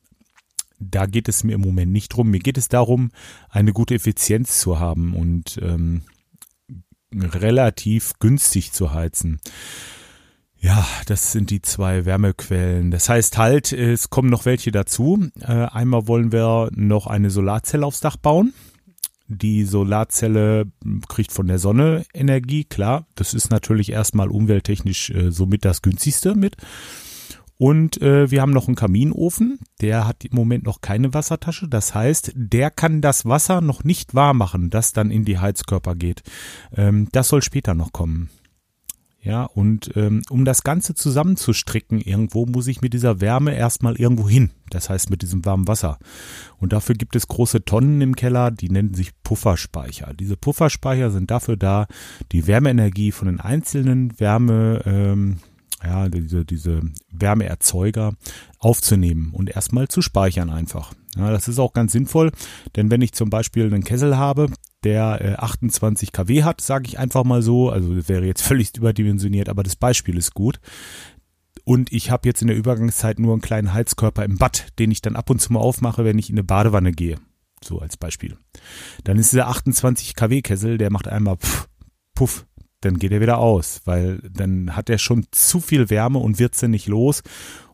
da 0.78 1.06
geht 1.06 1.28
es 1.28 1.44
mir 1.44 1.54
im 1.54 1.60
Moment 1.60 1.92
nicht 1.92 2.08
drum. 2.08 2.30
Mir 2.30 2.40
geht 2.40 2.58
es 2.58 2.68
darum, 2.68 3.10
eine 3.48 3.72
gute 3.72 3.94
Effizienz 3.94 4.60
zu 4.60 4.78
haben 4.78 5.14
und 5.14 5.58
ähm, 5.62 6.02
relativ 7.12 8.12
günstig 8.18 8.72
zu 8.72 8.92
heizen. 8.92 9.40
Ja, 10.60 10.86
das 11.06 11.32
sind 11.32 11.50
die 11.50 11.62
zwei 11.62 12.04
Wärmequellen. 12.04 12.90
Das 12.90 13.08
heißt 13.08 13.38
halt, 13.38 13.72
es 13.72 14.10
kommen 14.10 14.28
noch 14.28 14.44
welche 14.44 14.72
dazu. 14.72 15.28
Äh, 15.40 15.46
einmal 15.46 16.08
wollen 16.08 16.32
wir 16.32 16.70
noch 16.74 17.06
eine 17.06 17.30
Solarzelle 17.30 17.86
aufs 17.86 18.00
Dach 18.00 18.16
bauen. 18.16 18.52
Die 19.28 19.64
Solarzelle 19.64 20.66
kriegt 21.08 21.32
von 21.32 21.46
der 21.46 21.58
Sonne 21.58 22.04
Energie, 22.14 22.64
klar. 22.64 23.06
Das 23.14 23.34
ist 23.34 23.50
natürlich 23.50 23.92
erstmal 23.92 24.28
umwelttechnisch 24.28 25.10
äh, 25.10 25.30
somit 25.30 25.64
das 25.64 25.82
günstigste 25.82 26.34
mit. 26.34 26.56
Und 27.58 28.00
äh, 28.00 28.30
wir 28.30 28.40
haben 28.40 28.52
noch 28.52 28.68
einen 28.68 28.76
Kaminofen, 28.76 29.58
der 29.80 30.06
hat 30.06 30.24
im 30.24 30.34
Moment 30.34 30.64
noch 30.64 30.80
keine 30.80 31.12
Wassertasche. 31.12 31.68
Das 31.68 31.94
heißt, 31.94 32.32
der 32.36 32.70
kann 32.70 33.00
das 33.00 33.26
Wasser 33.26 33.60
noch 33.60 33.82
nicht 33.82 34.14
warm 34.14 34.38
machen, 34.38 34.70
das 34.70 34.92
dann 34.92 35.10
in 35.10 35.24
die 35.24 35.38
Heizkörper 35.38 35.96
geht. 35.96 36.22
Ähm, 36.74 37.08
das 37.10 37.28
soll 37.28 37.42
später 37.42 37.74
noch 37.74 37.92
kommen. 37.92 38.30
Ja, 39.20 39.44
und 39.44 39.96
ähm, 39.96 40.22
um 40.30 40.44
das 40.44 40.62
Ganze 40.62 40.94
zusammenzustricken 40.94 42.00
irgendwo, 42.00 42.46
muss 42.46 42.68
ich 42.68 42.82
mit 42.82 42.94
dieser 42.94 43.20
Wärme 43.20 43.54
erstmal 43.54 43.96
irgendwo 43.96 44.28
hin. 44.28 44.52
Das 44.70 44.90
heißt 44.90 45.10
mit 45.10 45.22
diesem 45.22 45.44
warmen 45.44 45.66
Wasser. 45.66 45.98
Und 46.58 46.72
dafür 46.72 46.94
gibt 46.94 47.16
es 47.16 47.26
große 47.26 47.64
Tonnen 47.64 48.00
im 48.00 48.14
Keller, 48.14 48.52
die 48.52 48.70
nennen 48.70 48.94
sich 48.94 49.10
Pufferspeicher. 49.24 50.14
Diese 50.14 50.36
Pufferspeicher 50.36 51.10
sind 51.10 51.30
dafür 51.30 51.56
da, 51.56 51.86
die 52.30 52.46
Wärmeenergie 52.46 53.10
von 53.10 53.26
den 53.26 53.40
einzelnen 53.40 54.18
Wärme, 54.20 54.82
ähm, 54.86 55.38
ja, 55.82 56.08
diese, 56.08 56.44
diese 56.44 56.80
Wärmeerzeuger 57.10 58.14
aufzunehmen 58.60 59.30
und 59.32 59.50
erstmal 59.50 59.88
zu 59.88 60.00
speichern 60.00 60.50
einfach. 60.50 60.92
Ja, 61.16 61.30
das 61.32 61.48
ist 61.48 61.58
auch 61.58 61.72
ganz 61.72 61.92
sinnvoll, 61.92 62.30
denn 62.76 62.90
wenn 62.90 63.02
ich 63.02 63.12
zum 63.12 63.30
Beispiel 63.30 63.66
einen 63.66 63.84
Kessel 63.84 64.16
habe, 64.16 64.48
der 64.84 65.20
äh, 65.20 65.34
28 65.34 66.12
kW 66.12 66.44
hat, 66.44 66.60
sage 66.60 66.86
ich 66.86 66.98
einfach 66.98 67.24
mal 67.24 67.42
so, 67.42 67.70
also 67.70 67.94
das 67.94 68.08
wäre 68.08 68.26
jetzt 68.26 68.42
völlig 68.46 68.76
überdimensioniert, 68.76 69.48
aber 69.48 69.62
das 69.62 69.76
Beispiel 69.76 70.16
ist 70.16 70.34
gut. 70.34 70.60
Und 71.64 71.92
ich 71.92 72.10
habe 72.10 72.26
jetzt 72.26 72.40
in 72.40 72.48
der 72.48 72.56
Übergangszeit 72.56 73.18
nur 73.18 73.32
einen 73.32 73.42
kleinen 73.42 73.74
Heizkörper 73.74 74.24
im 74.24 74.38
Bad, 74.38 74.68
den 74.78 74.90
ich 74.90 75.02
dann 75.02 75.16
ab 75.16 75.28
und 75.28 75.40
zu 75.40 75.52
mal 75.52 75.60
aufmache, 75.60 76.04
wenn 76.04 76.18
ich 76.18 76.30
in 76.30 76.36
eine 76.36 76.44
Badewanne 76.44 76.92
gehe. 76.92 77.18
So 77.62 77.80
als 77.80 77.96
Beispiel. 77.96 78.38
Dann 79.04 79.18
ist 79.18 79.32
dieser 79.32 79.48
28 79.48 80.14
kW 80.14 80.40
Kessel, 80.40 80.78
der 80.78 80.90
macht 80.90 81.08
einmal 81.08 81.36
puff, 81.36 81.68
puff 82.14 82.46
dann 82.80 82.98
geht 82.98 83.10
er 83.10 83.20
wieder 83.20 83.38
aus, 83.38 83.80
weil 83.86 84.20
dann 84.30 84.76
hat 84.76 84.88
er 84.88 84.98
schon 84.98 85.26
zu 85.32 85.60
viel 85.60 85.90
Wärme 85.90 86.20
und 86.20 86.38
wird 86.38 86.54
sie 86.54 86.68
nicht 86.68 86.86
los. 86.86 87.22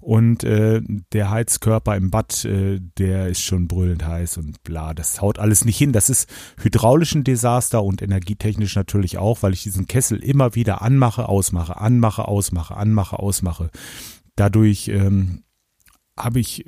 Und 0.04 0.44
äh, 0.44 0.82
der 1.14 1.30
Heizkörper 1.30 1.96
im 1.96 2.10
Bad, 2.10 2.44
äh, 2.44 2.78
der 2.98 3.28
ist 3.28 3.40
schon 3.40 3.68
brüllend 3.68 4.04
heiß 4.04 4.36
und 4.36 4.62
bla, 4.62 4.92
das 4.92 5.22
haut 5.22 5.38
alles 5.38 5.64
nicht 5.64 5.78
hin. 5.78 5.94
Das 5.94 6.10
ist 6.10 6.28
hydraulisch 6.60 7.14
ein 7.14 7.24
Desaster 7.24 7.82
und 7.82 8.02
energietechnisch 8.02 8.76
natürlich 8.76 9.16
auch, 9.16 9.42
weil 9.42 9.54
ich 9.54 9.62
diesen 9.62 9.86
Kessel 9.86 10.22
immer 10.22 10.54
wieder 10.54 10.82
anmache, 10.82 11.26
ausmache, 11.26 11.78
anmache, 11.78 12.28
ausmache, 12.28 12.76
anmache, 12.76 13.18
ausmache. 13.18 13.70
Dadurch 14.36 14.88
ähm, 14.88 15.44
habe 16.18 16.38
ich 16.38 16.66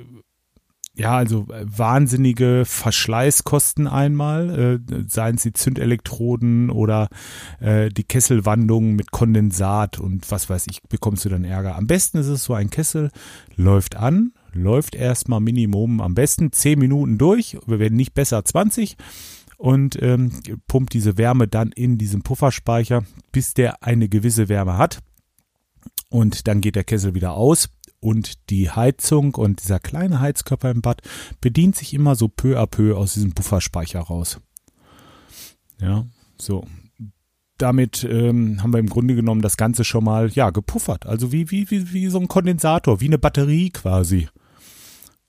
ja, 0.97 1.15
also 1.15 1.47
äh, 1.53 1.65
wahnsinnige 1.67 2.65
Verschleißkosten 2.65 3.87
einmal, 3.87 4.81
äh, 4.89 5.03
seien 5.09 5.37
es 5.37 5.43
die 5.43 5.53
Zündelektroden 5.53 6.71
oder 6.71 7.09
äh, 7.61 7.91
die 7.91 8.05
Kesselwandung 8.05 8.95
mit 8.95 9.11
Kondensat 9.11 9.99
und 9.99 10.31
was 10.31 10.49
weiß 10.49 10.67
ich, 10.71 10.83
bekommst 10.83 11.25
du 11.25 11.29
dann 11.29 11.45
Ärger. 11.45 11.77
Am 11.77 11.87
besten 11.87 12.19
ist 12.19 12.29
es 12.29 12.45
so, 12.45 12.55
ein 12.55 12.71
Kessel 12.71 13.11
läuft 13.57 13.97
an, 13.97 14.33
läuft 14.55 14.95
erstmal 14.95 15.41
Minimum 15.41 16.01
am 16.01 16.15
besten 16.15 16.51
10 16.51 16.79
Minuten 16.79 17.19
durch, 17.19 17.59
wir 17.67 17.79
werden 17.79 17.97
nicht 17.97 18.15
besser 18.15 18.43
20 18.43 18.97
und 19.59 20.01
ähm, 20.03 20.31
pumpt 20.67 20.95
diese 20.95 21.19
Wärme 21.19 21.47
dann 21.47 21.73
in 21.73 21.99
diesen 21.99 22.23
Pufferspeicher, 22.23 23.05
bis 23.33 23.53
der 23.53 23.83
eine 23.83 24.09
gewisse 24.09 24.49
Wärme 24.49 24.79
hat. 24.79 25.01
Und 26.09 26.47
dann 26.47 26.61
geht 26.61 26.77
der 26.77 26.85
Kessel 26.85 27.15
wieder 27.15 27.33
aus 27.33 27.69
und 28.01 28.51
die 28.51 28.71
Heizung 28.71 29.35
und 29.35 29.63
dieser 29.63 29.81
kleine 29.81 30.21
Heizkörper 30.21 30.71
im 30.71 30.83
Bad 30.83 31.03
bedient 31.41 31.77
sich 31.77 31.95
immer 31.95 32.15
so 32.15 32.29
peu 32.29 32.59
à 32.59 32.67
peu 32.67 32.97
aus 32.97 33.15
diesem 33.15 33.33
Bufferspeicher 33.33 34.01
raus. 34.01 34.41
Ja, 35.81 36.07
so. 36.39 36.67
Damit 37.59 38.05
ähm, 38.05 38.63
haben 38.63 38.73
wir 38.73 38.81
im 38.81 38.89
Grunde 38.89 39.15
genommen 39.15 39.41
das 39.41 39.57
Ganze 39.57 39.83
schon 39.83 40.05
mal 40.05 40.31
ja 40.31 40.51
gepuffert. 40.51 41.07
Also 41.07 41.33
wie, 41.33 41.51
wie, 41.51 41.71
wie, 41.71 41.93
wie 41.93 42.09
so 42.09 42.21
ein 42.21 42.29
Kondensator, 42.29 43.01
wie 43.01 43.07
eine 43.07 43.19
Batterie 43.19 43.71
quasi. 43.71 44.29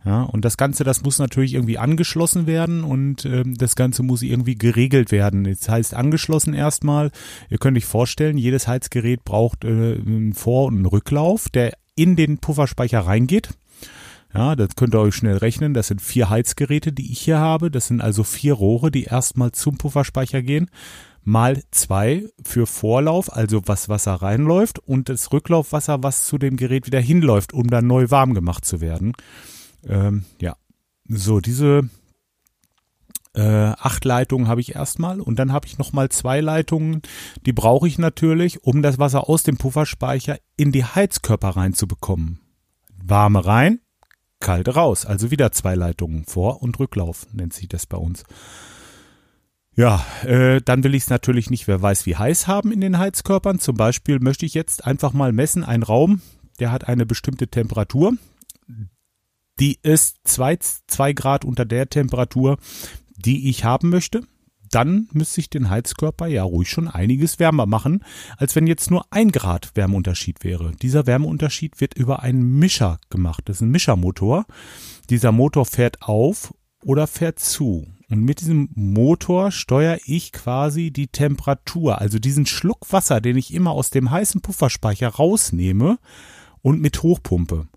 Ja, 0.06 0.24
und 0.24 0.46
das 0.46 0.56
Ganze, 0.56 0.84
das 0.84 1.04
muss 1.04 1.20
natürlich 1.20 1.54
irgendwie 1.54 1.78
angeschlossen 1.78 2.48
werden 2.48 2.84
und 2.84 3.26
ähm, 3.26 3.56
das 3.58 3.76
Ganze 3.76 4.04
muss 4.04 4.22
irgendwie 4.22 4.56
geregelt 4.56 5.12
werden. 5.12 5.44
Das 5.44 5.68
heißt 5.68 5.94
angeschlossen 5.94 6.54
erstmal. 6.54 7.12
Ihr 7.50 7.58
könnt 7.58 7.78
euch 7.78 7.86
vorstellen, 7.86 8.38
jedes 8.38 8.68
Heizgerät 8.68 9.26
braucht 9.26 9.66
äh, 9.66 9.68
einen 9.68 10.34
Vor- 10.34 10.68
und 10.68 10.76
einen 10.76 10.86
Rücklauf, 10.86 11.50
der 11.50 11.74
in 11.98 12.16
den 12.16 12.38
Pufferspeicher 12.38 13.02
reingeht. 13.02 13.50
Ja, 14.34 14.56
das 14.56 14.76
könnt 14.76 14.94
ihr 14.94 15.00
euch 15.00 15.16
schnell 15.16 15.38
rechnen. 15.38 15.74
Das 15.74 15.88
sind 15.88 16.02
vier 16.02 16.30
Heizgeräte, 16.30 16.92
die 16.92 17.12
ich 17.12 17.20
hier 17.20 17.40
habe. 17.40 17.72
Das 17.72 17.88
sind 17.88 18.02
also 18.02 18.24
vier 18.24 18.54
Rohre, 18.54 18.92
die 18.92 19.06
erstmal 19.06 19.52
zum 19.52 19.78
Pufferspeicher 19.78 20.42
gehen. 20.42 20.70
Mal 21.24 21.62
zwei 21.72 22.26
für 22.44 22.68
Vorlauf, 22.68 23.34
also 23.34 23.62
was 23.66 23.90
Wasser 23.90 24.14
reinläuft 24.14 24.80
und 24.80 25.10
das 25.10 25.34
Rücklaufwasser, 25.34 26.04
was 26.04 26.26
zu 26.26 26.38
dem 26.38 26.56
Gerät 26.56 26.86
wieder 26.86 27.02
hinläuft, 27.02 27.52
um 27.52 27.68
dann 27.68 27.88
neu 27.88 28.12
warm 28.12 28.34
gemacht 28.34 28.64
zu 28.64 28.80
werden. 28.80 29.14
Ähm, 29.86 30.24
ja, 30.40 30.56
so 31.10 31.40
diese 31.42 31.90
äh, 33.38 33.74
acht 33.78 34.04
Leitungen 34.04 34.48
habe 34.48 34.62
ich 34.62 34.76
erstmal 34.76 35.22
und 35.22 35.38
dann 35.38 35.54
habe 35.54 35.68
ich 35.68 35.78
nochmal 35.78 36.10
zwei 36.10 36.42
Leitungen, 36.42 37.04
die 37.46 37.54
brauche 37.54 37.88
ich 37.88 38.00
natürlich, 38.00 38.64
um 38.64 38.82
das 38.82 38.98
Wasser 38.98 39.30
aus 39.30 39.44
dem 39.44 39.58
Pufferspeicher 39.58 40.40
in 40.56 40.72
die 40.72 40.84
Heizkörper 40.84 41.50
reinzubekommen. 41.50 42.40
Warme 42.98 43.46
rein, 43.46 43.80
kalte 44.40 44.74
raus, 44.74 45.06
also 45.06 45.30
wieder 45.30 45.52
zwei 45.52 45.76
Leitungen, 45.76 46.26
Vor- 46.26 46.64
und 46.64 46.80
Rücklauf 46.80 47.28
nennt 47.32 47.54
sich 47.54 47.68
das 47.68 47.86
bei 47.86 47.98
uns. 47.98 48.24
Ja, 49.76 50.04
äh, 50.24 50.60
dann 50.66 50.84
will 50.84 50.96
ich 50.96 51.04
es 51.04 51.10
natürlich 51.12 51.52
nicht, 51.52 51.68
wer 51.68 51.80
weiß 51.80 52.08
wie 52.08 52.16
heiß 52.16 52.48
haben 52.48 52.72
in 52.72 52.82
den 52.82 52.98
Heizkörpern. 52.98 53.60
Zum 53.60 53.78
Beispiel 53.78 54.20
möchte 54.20 54.48
ich 54.48 54.56
jetzt 54.56 54.84
einfach 54.84 55.14
mal 55.14 55.32
messen, 55.32 55.64
ein 55.64 55.84
Raum, 55.84 56.22
der 56.60 56.72
hat 56.72 56.88
eine 56.88 57.06
bestimmte 57.06 57.48
Temperatur. 57.48 58.14
Die 59.60 59.78
ist 59.84 60.18
zwei, 60.24 60.58
zwei 60.58 61.14
Grad 61.14 61.46
unter 61.46 61.66
der 61.66 61.90
Temperatur, 61.90 62.58
die 63.18 63.50
ich 63.50 63.64
haben 63.64 63.90
möchte, 63.90 64.24
dann 64.72 65.08
müsste 65.12 65.40
ich 65.42 65.50
den 65.50 65.70
Heizkörper 65.70 66.28
ja 66.28 66.44
ruhig 66.44 66.70
schon 66.70 66.88
einiges 66.88 67.40
wärmer 67.40 67.66
machen, 67.66 68.04
als 68.38 68.56
wenn 68.56 68.68
jetzt 68.68 68.92
nur 68.92 69.06
ein 69.12 69.32
Grad 69.32 69.72
Wärmeunterschied 69.76 70.44
wäre. 70.44 70.74
Dieser 70.82 71.08
Wärmeunterschied 71.08 71.80
wird 71.80 71.94
über 71.96 72.24
einen 72.24 72.60
Mischer 72.60 73.00
gemacht. 73.10 73.44
Das 73.46 73.58
ist 73.58 73.62
ein 73.62 73.72
Mischermotor. 73.72 74.46
Dieser 75.10 75.32
Motor 75.32 75.66
fährt 75.66 76.02
auf 76.02 76.54
oder 76.84 77.08
fährt 77.08 77.40
zu. 77.40 77.88
Und 78.10 78.22
mit 78.22 78.40
diesem 78.40 78.70
Motor 78.74 79.52
steuere 79.52 80.00
ich 80.06 80.32
quasi 80.32 80.92
die 80.92 81.08
Temperatur, 81.08 82.00
also 82.00 82.20
diesen 82.20 82.46
Schluck 82.46 82.92
Wasser, 82.92 83.20
den 83.20 83.36
ich 83.36 83.54
immer 83.54 83.72
aus 83.72 83.90
dem 83.90 84.12
heißen 84.12 84.42
Pufferspeicher 84.42 85.10
rausnehme 85.10 85.98
und 86.62 86.80
mit 86.80 87.04
hochpumpe. 87.04 87.68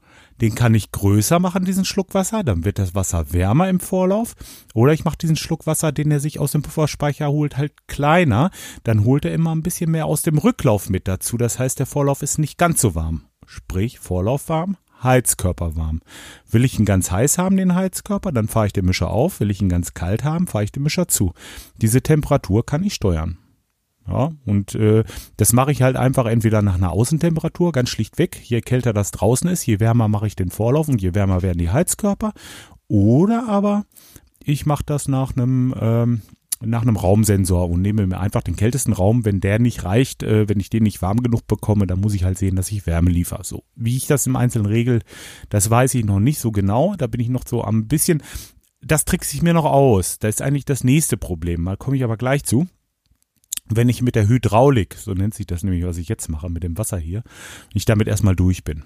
Den 0.41 0.55
kann 0.55 0.75
ich 0.75 0.91
größer 0.91 1.39
machen, 1.39 1.65
diesen 1.65 1.85
Schluck 1.85 2.15
Wasser, 2.15 2.43
dann 2.43 2.65
wird 2.65 2.79
das 2.79 2.95
Wasser 2.95 3.33
wärmer 3.33 3.69
im 3.69 3.81
Vorlauf. 3.81 4.35
Oder 4.75 4.93
ich 4.93 5.05
mache 5.05 5.19
diesen 5.19 5.37
Schluck 5.37 5.67
Wasser, 5.67 5.93
den 5.93 6.11
er 6.11 6.21
sich 6.21 6.39
aus 6.39 6.53
dem 6.53 6.63
Pufferspeicher 6.63 7.29
holt, 7.31 7.57
halt 7.57 7.87
kleiner. 7.87 8.51
Dann 8.85 9.05
holt 9.05 9.25
er 9.25 9.35
immer 9.35 9.55
ein 9.55 9.63
bisschen 9.63 9.91
mehr 9.91 10.07
aus 10.07 10.23
dem 10.23 10.39
Rücklauf 10.39 10.89
mit 10.89 11.09
dazu. 11.09 11.37
Das 11.37 11.59
heißt, 11.59 11.79
der 11.79 11.87
Vorlauf 11.87 12.23
ist 12.23 12.39
nicht 12.39 12.59
ganz 12.59 12.81
so 12.81 12.95
warm. 12.95 13.25
Sprich, 13.47 13.99
Vorlauf 13.99 14.49
warm, 14.49 14.77
Heizkörper 15.03 15.77
warm. 15.77 16.01
Will 16.51 16.65
ich 16.65 16.79
ihn 16.79 16.85
ganz 16.85 17.11
heiß 17.11 17.37
haben, 17.37 17.57
den 17.57 17.75
Heizkörper, 17.75 18.33
dann 18.33 18.49
fahre 18.49 18.67
ich 18.67 18.73
den 18.73 18.87
Mischer 18.87 19.11
auf. 19.11 19.41
Will 19.41 19.51
ich 19.51 19.61
ihn 19.61 19.69
ganz 19.69 19.93
kalt 19.93 20.25
haben, 20.25 20.47
fahre 20.47 20.65
ich 20.65 20.73
den 20.73 20.83
Mischer 20.83 21.09
zu. 21.09 21.33
Diese 21.77 22.03
Temperatur 22.03 22.65
kann 22.65 22.85
ich 22.85 22.95
steuern. 22.95 23.39
Ja, 24.11 24.31
und 24.45 24.75
äh, 24.75 25.05
das 25.37 25.53
mache 25.53 25.71
ich 25.73 25.83
halt 25.83 25.97
einfach 25.97 26.27
entweder 26.27 26.63
nach 26.63 26.75
einer 26.75 26.91
Außentemperatur, 26.91 27.73
ganz 27.73 27.91
schlicht 27.91 28.19
weg. 28.19 28.41
Je 28.43 28.61
kälter 28.61 28.93
das 28.93 29.13
draußen 29.13 29.49
ist, 29.49 29.65
je 29.67 29.79
wärmer 29.79 30.09
mache 30.09 30.27
ich 30.27 30.37
den 30.37 30.51
Vorlauf 30.51 30.89
und 30.89 31.01
je 31.01 31.15
wärmer 31.15 31.43
werden 31.43 31.59
die 31.59 31.71
Heizkörper. 31.71 32.33
Oder 32.89 33.49
aber 33.49 33.85
ich 34.43 34.67
mache 34.67 34.83
das 34.85 35.07
nach 35.07 35.37
einem 35.37 35.75
ähm, 35.81 36.23
nach 36.63 36.83
einem 36.83 36.97
Raumsensor 36.97 37.71
und 37.71 37.81
nehme 37.81 38.07
mir 38.07 38.21
einfach 38.21 38.43
den 38.43 38.57
kältesten 38.57 38.93
Raum. 38.93 39.25
Wenn 39.25 39.41
der 39.41 39.59
nicht 39.59 39.85
reicht, 39.85 40.23
äh, 40.23 40.49
wenn 40.49 40.61
ich 40.61 40.71
den 40.71 40.83
nicht 40.83 41.01
warm 41.01 41.23
genug 41.23 41.47
bekomme, 41.47 41.87
dann 41.87 42.01
muss 42.01 42.15
ich 42.15 42.25
halt 42.25 42.37
sehen, 42.37 42.57
dass 42.57 42.71
ich 42.71 42.87
Wärme 42.87 43.11
liefere. 43.11 43.45
So, 43.45 43.65
wie 43.77 43.97
ich 43.97 44.07
das 44.07 44.27
im 44.27 44.37
Einzelnen 44.37 44.67
regel, 44.67 45.01
das 45.49 45.71
weiß 45.71 45.95
ich 45.95 46.05
noch 46.05 46.21
nicht 46.21 46.39
so 46.39 46.51
genau. 46.51 46.95
Da 46.99 47.07
bin 47.07 47.21
ich 47.21 47.29
noch 47.29 47.47
so 47.47 47.65
am 47.65 47.87
bisschen, 47.87 48.23
das 48.83 49.05
trickse 49.05 49.37
ich 49.37 49.43
mir 49.43 49.55
noch 49.55 49.65
aus. 49.65 50.19
Das 50.19 50.37
ist 50.37 50.43
eigentlich 50.43 50.67
das 50.67 50.85
nächste 50.85 51.17
Problem. 51.17 51.63
Mal 51.63 51.77
komme 51.77 51.97
ich 51.97 52.05
aber 52.05 52.17
gleich 52.17 52.45
zu 52.45 52.67
wenn 53.71 53.89
ich 53.89 54.03
mit 54.03 54.15
der 54.15 54.29
Hydraulik, 54.29 54.95
so 54.95 55.13
nennt 55.13 55.35
sich 55.35 55.47
das 55.47 55.63
nämlich, 55.63 55.85
was 55.85 55.99
ich 55.99 56.09
jetzt 56.09 56.29
mache, 56.29 56.51
mit 56.51 56.63
dem 56.63 56.77
Wasser 56.79 56.99
hier, 56.99 57.23
ich 57.73 57.85
damit 57.85 58.09
erstmal 58.09 58.37
durch 58.37 58.65
bin. 58.65 58.85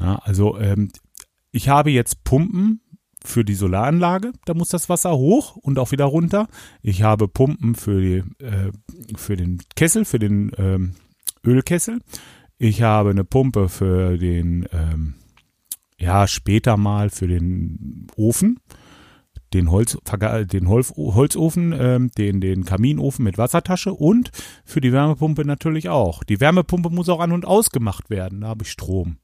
Ja, 0.00 0.16
also 0.16 0.58
ähm, 0.58 0.90
ich 1.50 1.68
habe 1.68 1.90
jetzt 1.90 2.24
Pumpen 2.24 2.80
für 3.24 3.44
die 3.44 3.54
Solaranlage, 3.54 4.32
da 4.44 4.54
muss 4.54 4.68
das 4.68 4.88
Wasser 4.88 5.16
hoch 5.16 5.56
und 5.56 5.78
auch 5.78 5.92
wieder 5.92 6.04
runter. 6.04 6.48
Ich 6.82 7.02
habe 7.02 7.28
Pumpen 7.28 7.74
für, 7.74 8.00
die, 8.00 8.44
äh, 8.44 8.70
für 9.16 9.36
den 9.36 9.60
Kessel, 9.76 10.04
für 10.04 10.18
den 10.18 10.52
ähm, 10.58 10.94
Ölkessel. 11.44 12.00
Ich 12.58 12.82
habe 12.82 13.10
eine 13.10 13.24
Pumpe 13.24 13.68
für 13.68 14.18
den, 14.18 14.68
ähm, 14.72 15.14
ja, 15.98 16.26
später 16.26 16.76
mal 16.76 17.08
für 17.10 17.26
den 17.26 18.08
Ofen 18.16 18.60
den, 19.54 19.70
Holz, 19.70 19.96
den 20.52 20.68
Holz, 20.68 20.92
Holzofen, 20.96 21.72
äh, 21.72 22.00
den, 22.18 22.40
den 22.40 22.64
Kaminofen 22.64 23.24
mit 23.24 23.38
Wassertasche 23.38 23.94
und 23.94 24.30
für 24.64 24.80
die 24.80 24.92
Wärmepumpe 24.92 25.44
natürlich 25.44 25.88
auch. 25.88 26.24
Die 26.24 26.40
Wärmepumpe 26.40 26.90
muss 26.90 27.08
auch 27.08 27.20
an 27.20 27.32
und 27.32 27.46
ausgemacht 27.46 28.10
werden, 28.10 28.42
da 28.42 28.48
habe 28.48 28.64
ich 28.64 28.70
Strom. 28.70 29.18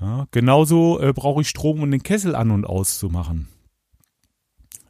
Ja, 0.00 0.26
genauso 0.30 1.00
äh, 1.00 1.12
brauche 1.12 1.40
ich 1.40 1.48
Strom, 1.48 1.82
um 1.82 1.90
den 1.90 2.02
Kessel 2.02 2.34
an 2.34 2.50
und 2.50 2.66
auszumachen. 2.66 3.48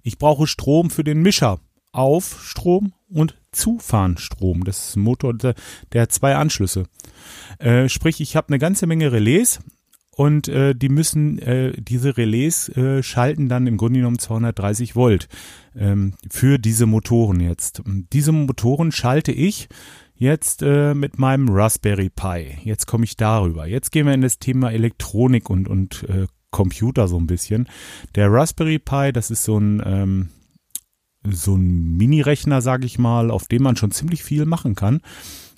Ich 0.03 0.19
brauche 0.19 0.47
Strom 0.47 0.91
für 0.91 1.05
den 1.05 1.23
Mischer. 1.23 1.61
Auf 1.93 2.43
Strom 2.43 2.93
und 3.09 3.39
Zufahren-Strom. 3.53 4.65
Das 4.65 4.89
ist 4.89 4.97
ein 4.97 5.03
Motor, 5.03 5.33
der, 5.33 5.55
der 5.93 6.03
hat 6.03 6.13
zwei 6.13 6.37
Anschlüsse. 6.37 6.85
Äh, 7.59 7.89
sprich, 7.89 8.21
ich 8.21 8.37
habe 8.37 8.49
eine 8.49 8.59
ganze 8.59 8.87
Menge 8.87 9.13
Relais 9.13 9.61
und 10.17 10.49
äh, 10.49 10.75
die 10.75 10.89
müssen 10.89 11.39
äh, 11.41 11.73
diese 11.79 12.17
Relais 12.17 12.71
äh, 12.71 13.03
schalten 13.03 13.51
dann 13.51 13.67
im 13.67 13.77
Grunde 13.77 13.99
genommen 13.99 14.19
230 14.19 14.97
Volt 14.97 15.29
ähm, 15.77 16.15
für 16.31 16.59
diese 16.59 16.87
Motoren 16.87 17.39
jetzt. 17.39 17.83
Diese 17.85 18.33
Motoren 18.33 18.93
schalte 18.93 19.31
ich 19.31 19.69
jetzt 20.15 20.63
äh, 20.63 20.95
mit 20.95 21.19
meinem 21.19 21.51
Raspberry 21.51 22.09
Pi. 22.09 22.57
Jetzt 22.65 22.87
komme 22.87 23.05
ich 23.05 23.19
darüber. 23.19 23.67
Jetzt 23.67 23.93
gehen 23.93 24.07
wir 24.07 24.15
in 24.15 24.23
das 24.23 24.39
Thema 24.39 24.73
Elektronik 24.73 25.51
und 25.51 25.69
und 25.69 26.05
äh, 26.05 26.27
Computer 26.51 27.09
so 27.09 27.19
ein 27.19 27.27
bisschen. 27.27 27.69
Der 28.15 28.33
Raspberry 28.33 28.79
Pi, 28.79 29.13
das 29.13 29.31
ist 29.31 29.45
so 29.45 29.59
ein 29.59 29.83
ähm, 29.85 30.29
so 31.29 31.57
ein 31.57 31.99
Mini-Rechner, 31.99 32.63
sage 32.63 32.87
ich 32.87 32.99
mal, 32.99 33.31
auf 33.31 33.49
dem 33.49 33.65
man 33.65 33.77
schon 33.77 33.91
ziemlich 33.91 34.25
viel 34.25 34.47
machen 34.47 34.77
kann. 34.77 35.03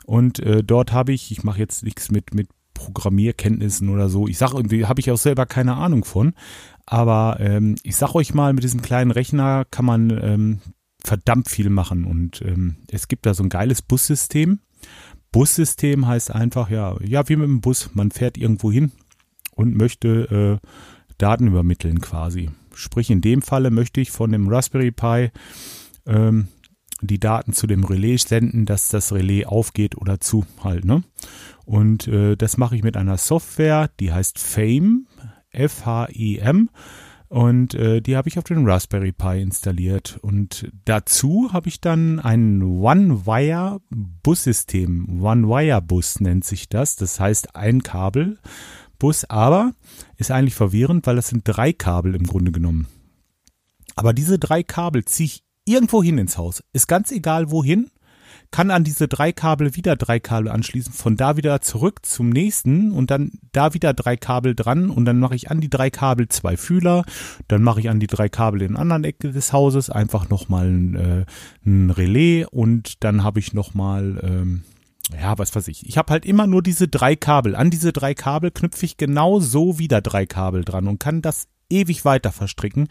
Und 0.05 0.41
äh, 0.41 0.65
dort 0.65 0.93
habe 0.93 1.13
ich, 1.13 1.31
ich 1.31 1.45
mache 1.45 1.61
jetzt 1.61 1.85
nichts 1.85 2.11
mit 2.11 2.35
mit 2.35 2.49
Programmierkenntnissen 2.79 3.89
oder 3.89 4.09
so. 4.09 4.29
Ich 4.29 4.39
sage 4.39 4.57
irgendwie, 4.57 4.87
habe 4.87 5.01
ich 5.01 5.11
auch 5.11 5.19
selber 5.19 5.45
keine 5.45 5.75
Ahnung 5.75 6.05
von. 6.05 6.33
Aber 6.87 7.37
ähm, 7.41 7.75
ich 7.83 7.97
sag 7.97 8.15
euch 8.15 8.33
mal, 8.33 8.53
mit 8.55 8.65
diesem 8.65 8.81
kleinen 8.81 9.11
Rechner 9.11 9.67
kann 9.71 9.85
man 9.85 10.11
ähm, 10.11 10.61
verdammt 11.03 11.49
viel 11.49 11.69
machen. 11.69 12.05
Und 12.05 12.41
ähm, 12.43 12.77
es 12.91 13.09
gibt 13.09 13.27
da 13.27 13.35
so 13.35 13.43
ein 13.43 13.51
geiles 13.51 13.83
Bussystem. 13.83 14.61
Bussystem 15.33 16.07
heißt 16.07 16.31
einfach, 16.31 16.71
ja, 16.71 16.97
ja, 17.03 17.29
wie 17.29 17.37
mit 17.37 17.49
dem 17.49 17.61
Bus. 17.61 17.91
Man 17.93 18.11
fährt 18.11 18.39
irgendwo 18.39 18.73
hin 18.73 18.93
und 19.55 19.77
möchte 19.77 20.61
äh, 20.63 20.69
Daten 21.19 21.49
übermitteln 21.49 22.01
quasi. 22.01 22.51
Sprich, 22.75 23.11
in 23.11 23.21
dem 23.21 23.43
Falle 23.43 23.71
möchte 23.71 24.01
ich 24.01 24.11
von 24.11 24.31
dem 24.31 24.49
Raspberry 24.49 24.93
Pi 24.93 25.31
ähm, 26.07 26.49
die 27.01 27.21
Daten 27.21 27.53
zu 27.53 27.67
dem 27.67 27.85
Relais 27.85 28.29
senden, 28.29 28.67
dass 28.67 28.89
das 28.89 29.13
Relais 29.13 29.47
aufgeht 29.47 29.97
oder 29.97 30.21
zu 30.21 30.45
halt, 30.63 30.85
ne? 30.85 31.03
Und 31.65 32.09
äh, 32.09 32.37
das 32.37 32.57
mache 32.57 32.77
ich 32.77 32.83
mit 32.83 32.97
einer 32.97 33.19
Software, 33.19 33.91
die 34.01 34.13
heißt 34.13 34.39
Fame, 34.39 35.07
F-H-E-M. 35.51 36.71
Und 37.29 37.75
äh, 37.75 38.01
die 38.01 38.17
habe 38.17 38.29
ich 38.29 38.39
auf 38.39 38.45
den 38.45 38.67
Raspberry 38.67 39.13
Pi 39.13 39.43
installiert. 39.43 40.19
Und 40.23 40.73
dazu 40.87 41.51
habe 41.53 41.69
ich 41.69 41.83
dann 41.83 42.21
ein 42.21 42.63
One-Wire-Bussystem. 42.63 45.23
One-Wire-Bus 45.23 46.21
nennt 46.21 46.47
sich 46.47 46.71
das. 46.71 46.97
Das 46.97 47.21
heißt 47.21 47.55
ein 47.55 47.83
Kabelbus, 47.83 49.27
aber 49.29 49.75
ist 50.17 50.31
eigentlich 50.31 50.55
verwirrend, 50.55 51.07
weil 51.07 51.17
das 51.17 51.29
sind 51.29 51.43
drei 51.45 51.75
Kabel 51.75 52.15
im 52.15 52.25
Grunde 52.25 52.51
genommen. 52.51 52.87
Aber 53.95 54.15
diese 54.15 54.39
drei 54.39 54.63
Kabel 54.63 55.05
ziehe 55.05 55.27
ich 55.27 55.43
irgendwo 55.69 56.03
hin 56.03 56.19
ins 56.19 56.39
Haus. 56.39 56.63
Ist 56.73 56.89
ganz 56.89 57.13
egal 57.13 57.51
wohin 57.51 57.91
kann 58.51 58.71
an 58.71 58.85
diese 58.85 59.09
drei 59.09 59.33
Kabel 59.33 59.77
wieder 59.77 59.97
drei 59.97 60.21
Kabel 60.21 60.51
anschließen, 60.51 60.93
von 60.93 61.17
da 61.17 61.37
wieder 61.37 61.61
zurück 61.61 62.05
zum 62.05 62.31
nächsten 62.31 62.93
und 62.93 63.11
dann 63.11 63.33
da 63.53 63.75
wieder 63.75 63.93
drei 63.93 64.17
Kabel 64.17 64.55
dran 64.55 64.91
und 64.91 65.05
dann 65.05 65.19
mache 65.19 65.35
ich 65.35 65.51
an 65.51 65.61
die 65.61 65.69
drei 65.69 65.91
Kabel 65.91 66.29
zwei 66.29 66.57
Fühler, 66.57 67.05
dann 67.47 67.63
mache 67.63 67.81
ich 67.81 67.91
an 67.91 68.01
die 68.01 68.07
drei 68.07 68.29
Kabel 68.29 68.63
in 68.63 68.77
anderen 68.77 69.05
Ecke 69.05 69.33
des 69.33 69.53
Hauses 69.53 69.91
einfach 69.91 70.29
nochmal 70.31 70.67
ein, 70.67 70.95
äh, 70.95 71.25
ein 71.67 71.91
Relais 71.91 72.47
und 72.51 73.05
dann 73.05 73.23
habe 73.23 73.39
ich 73.39 73.53
nochmal, 73.53 74.19
ähm, 74.23 74.63
ja, 75.21 75.39
was 75.39 75.55
weiß 75.55 75.69
ich. 75.69 75.87
Ich 75.87 75.99
habe 75.99 76.13
halt 76.13 76.27
immer 76.27 76.47
nur 76.47 76.63
diese 76.63 76.89
drei 76.89 77.17
Kabel. 77.17 77.55
An 77.55 77.71
diese 77.71 77.93
drei 77.93 78.15
Kabel 78.15 78.51
knüpfe 78.51 78.85
ich 78.85 78.97
genau 78.97 79.41
so 79.41 79.79
wieder 79.79 80.01
drei 80.01 80.27
Kabel 80.27 80.65
dran 80.65 80.87
und 80.87 80.99
kann 80.99 81.23
das 81.23 81.49
ewig 81.71 82.05
weiter 82.05 82.33
verstricken. 82.33 82.89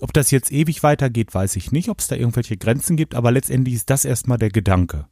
Ob 0.00 0.12
das 0.12 0.30
jetzt 0.30 0.52
ewig 0.52 0.82
weitergeht, 0.82 1.34
weiß 1.34 1.56
ich 1.56 1.72
nicht, 1.72 1.88
ob 1.88 1.98
es 1.98 2.08
da 2.08 2.16
irgendwelche 2.16 2.56
Grenzen 2.56 2.96
gibt, 2.96 3.14
aber 3.14 3.30
letztendlich 3.30 3.74
ist 3.74 3.90
das 3.90 4.04
erstmal 4.04 4.38
der 4.38 4.50
Gedanke. 4.50 5.06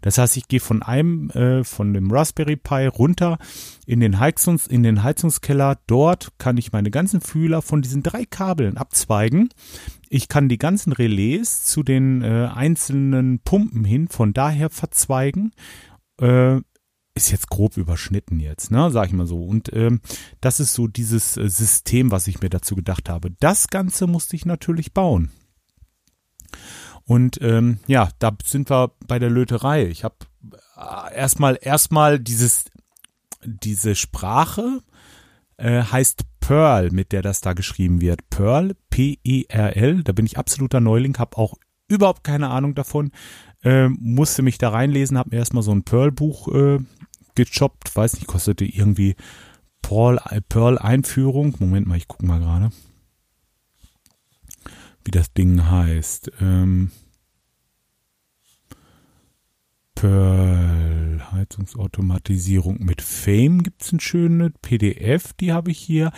Das 0.00 0.18
heißt, 0.18 0.36
ich 0.36 0.48
gehe 0.48 0.60
von 0.60 0.82
einem, 0.82 1.30
äh, 1.30 1.64
von 1.64 1.92
dem 1.92 2.10
Raspberry 2.10 2.56
Pi 2.56 2.86
runter 2.86 3.38
in 3.86 4.00
den, 4.00 4.18
Heizungs-, 4.18 4.68
in 4.68 4.82
den 4.82 5.02
Heizungskeller. 5.02 5.78
Dort 5.86 6.32
kann 6.38 6.56
ich 6.56 6.72
meine 6.72 6.90
ganzen 6.90 7.20
Fühler 7.20 7.62
von 7.62 7.82
diesen 7.82 8.02
drei 8.02 8.24
Kabeln 8.24 8.76
abzweigen. 8.76 9.50
Ich 10.08 10.28
kann 10.28 10.48
die 10.48 10.58
ganzen 10.58 10.92
Relais 10.92 11.64
zu 11.64 11.82
den 11.82 12.22
äh, 12.22 12.48
einzelnen 12.54 13.40
Pumpen 13.40 13.84
hin 13.84 14.08
von 14.08 14.32
daher 14.32 14.70
verzweigen. 14.70 15.52
Äh, 16.20 16.60
ist 17.14 17.30
jetzt 17.30 17.50
grob 17.50 17.76
überschnitten 17.76 18.40
jetzt, 18.40 18.70
ne, 18.70 18.90
sag 18.90 19.08
ich 19.08 19.12
mal 19.12 19.26
so. 19.26 19.44
Und 19.44 19.72
ähm, 19.72 20.00
das 20.40 20.60
ist 20.60 20.72
so 20.74 20.86
dieses 20.86 21.36
äh, 21.36 21.48
System, 21.48 22.10
was 22.10 22.26
ich 22.26 22.40
mir 22.40 22.50
dazu 22.50 22.74
gedacht 22.74 23.08
habe. 23.08 23.30
Das 23.40 23.68
Ganze 23.68 24.06
musste 24.06 24.36
ich 24.36 24.46
natürlich 24.46 24.92
bauen. 24.92 25.30
Und 27.04 27.40
ähm, 27.42 27.78
ja, 27.86 28.08
da 28.18 28.32
sind 28.44 28.70
wir 28.70 28.92
bei 29.06 29.18
der 29.18 29.30
Löterei. 29.30 29.86
Ich 29.86 30.04
habe 30.04 30.16
äh, 30.76 31.14
erstmal 31.14 31.58
erstmal 31.60 32.18
dieses 32.18 32.64
diese 33.44 33.94
Sprache 33.94 34.82
äh, 35.56 35.82
heißt 35.82 36.24
Perl, 36.40 36.90
mit 36.90 37.12
der 37.12 37.22
das 37.22 37.40
da 37.40 37.52
geschrieben 37.52 38.00
wird. 38.00 38.28
Perl, 38.30 38.74
P-E-R-L. 38.90 40.02
Da 40.02 40.12
bin 40.12 40.26
ich 40.26 40.38
absoluter 40.38 40.80
Neuling, 40.80 41.18
habe 41.18 41.36
auch 41.36 41.54
überhaupt 41.88 42.24
keine 42.24 42.50
Ahnung 42.50 42.74
davon. 42.74 43.12
Äh, 43.62 43.88
musste 43.88 44.42
mich 44.42 44.58
da 44.58 44.70
reinlesen, 44.70 45.18
habe 45.18 45.30
mir 45.30 45.38
erstmal 45.38 45.62
so 45.62 45.72
ein 45.72 45.84
Perl-Buch 45.84 46.48
äh, 46.48 46.78
gechoppt, 47.34 47.94
weiß 47.94 48.14
nicht, 48.14 48.26
kostete 48.26 48.64
irgendwie 48.64 49.14
Pearl 49.82 50.78
Einführung. 50.78 51.54
Moment 51.58 51.86
mal, 51.86 51.96
ich 51.96 52.08
gucke 52.08 52.26
mal 52.26 52.40
gerade, 52.40 52.70
wie 55.04 55.10
das 55.10 55.32
Ding 55.32 55.70
heißt. 55.70 56.32
Ähm, 56.40 56.90
Pearl 59.94 61.22
Heizungsautomatisierung 61.30 62.78
mit 62.80 63.02
Fame 63.02 63.62
gibt 63.62 63.82
es 63.82 63.92
ein 63.92 64.00
schönes 64.00 64.52
PDF, 64.60 65.32
die 65.34 65.52
habe 65.52 65.70
ich 65.70 65.78
hier. 65.78 66.12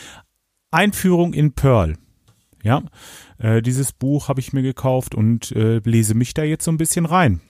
Einführung 0.70 1.34
in 1.34 1.52
Pearl. 1.52 1.96
Ja, 2.64 2.82
äh, 3.38 3.62
dieses 3.62 3.92
Buch 3.92 4.28
habe 4.28 4.40
ich 4.40 4.52
mir 4.52 4.62
gekauft 4.62 5.14
und 5.14 5.52
äh, 5.52 5.78
lese 5.84 6.14
mich 6.14 6.34
da 6.34 6.42
jetzt 6.42 6.64
so 6.64 6.72
ein 6.72 6.78
bisschen 6.78 7.06
rein 7.06 7.40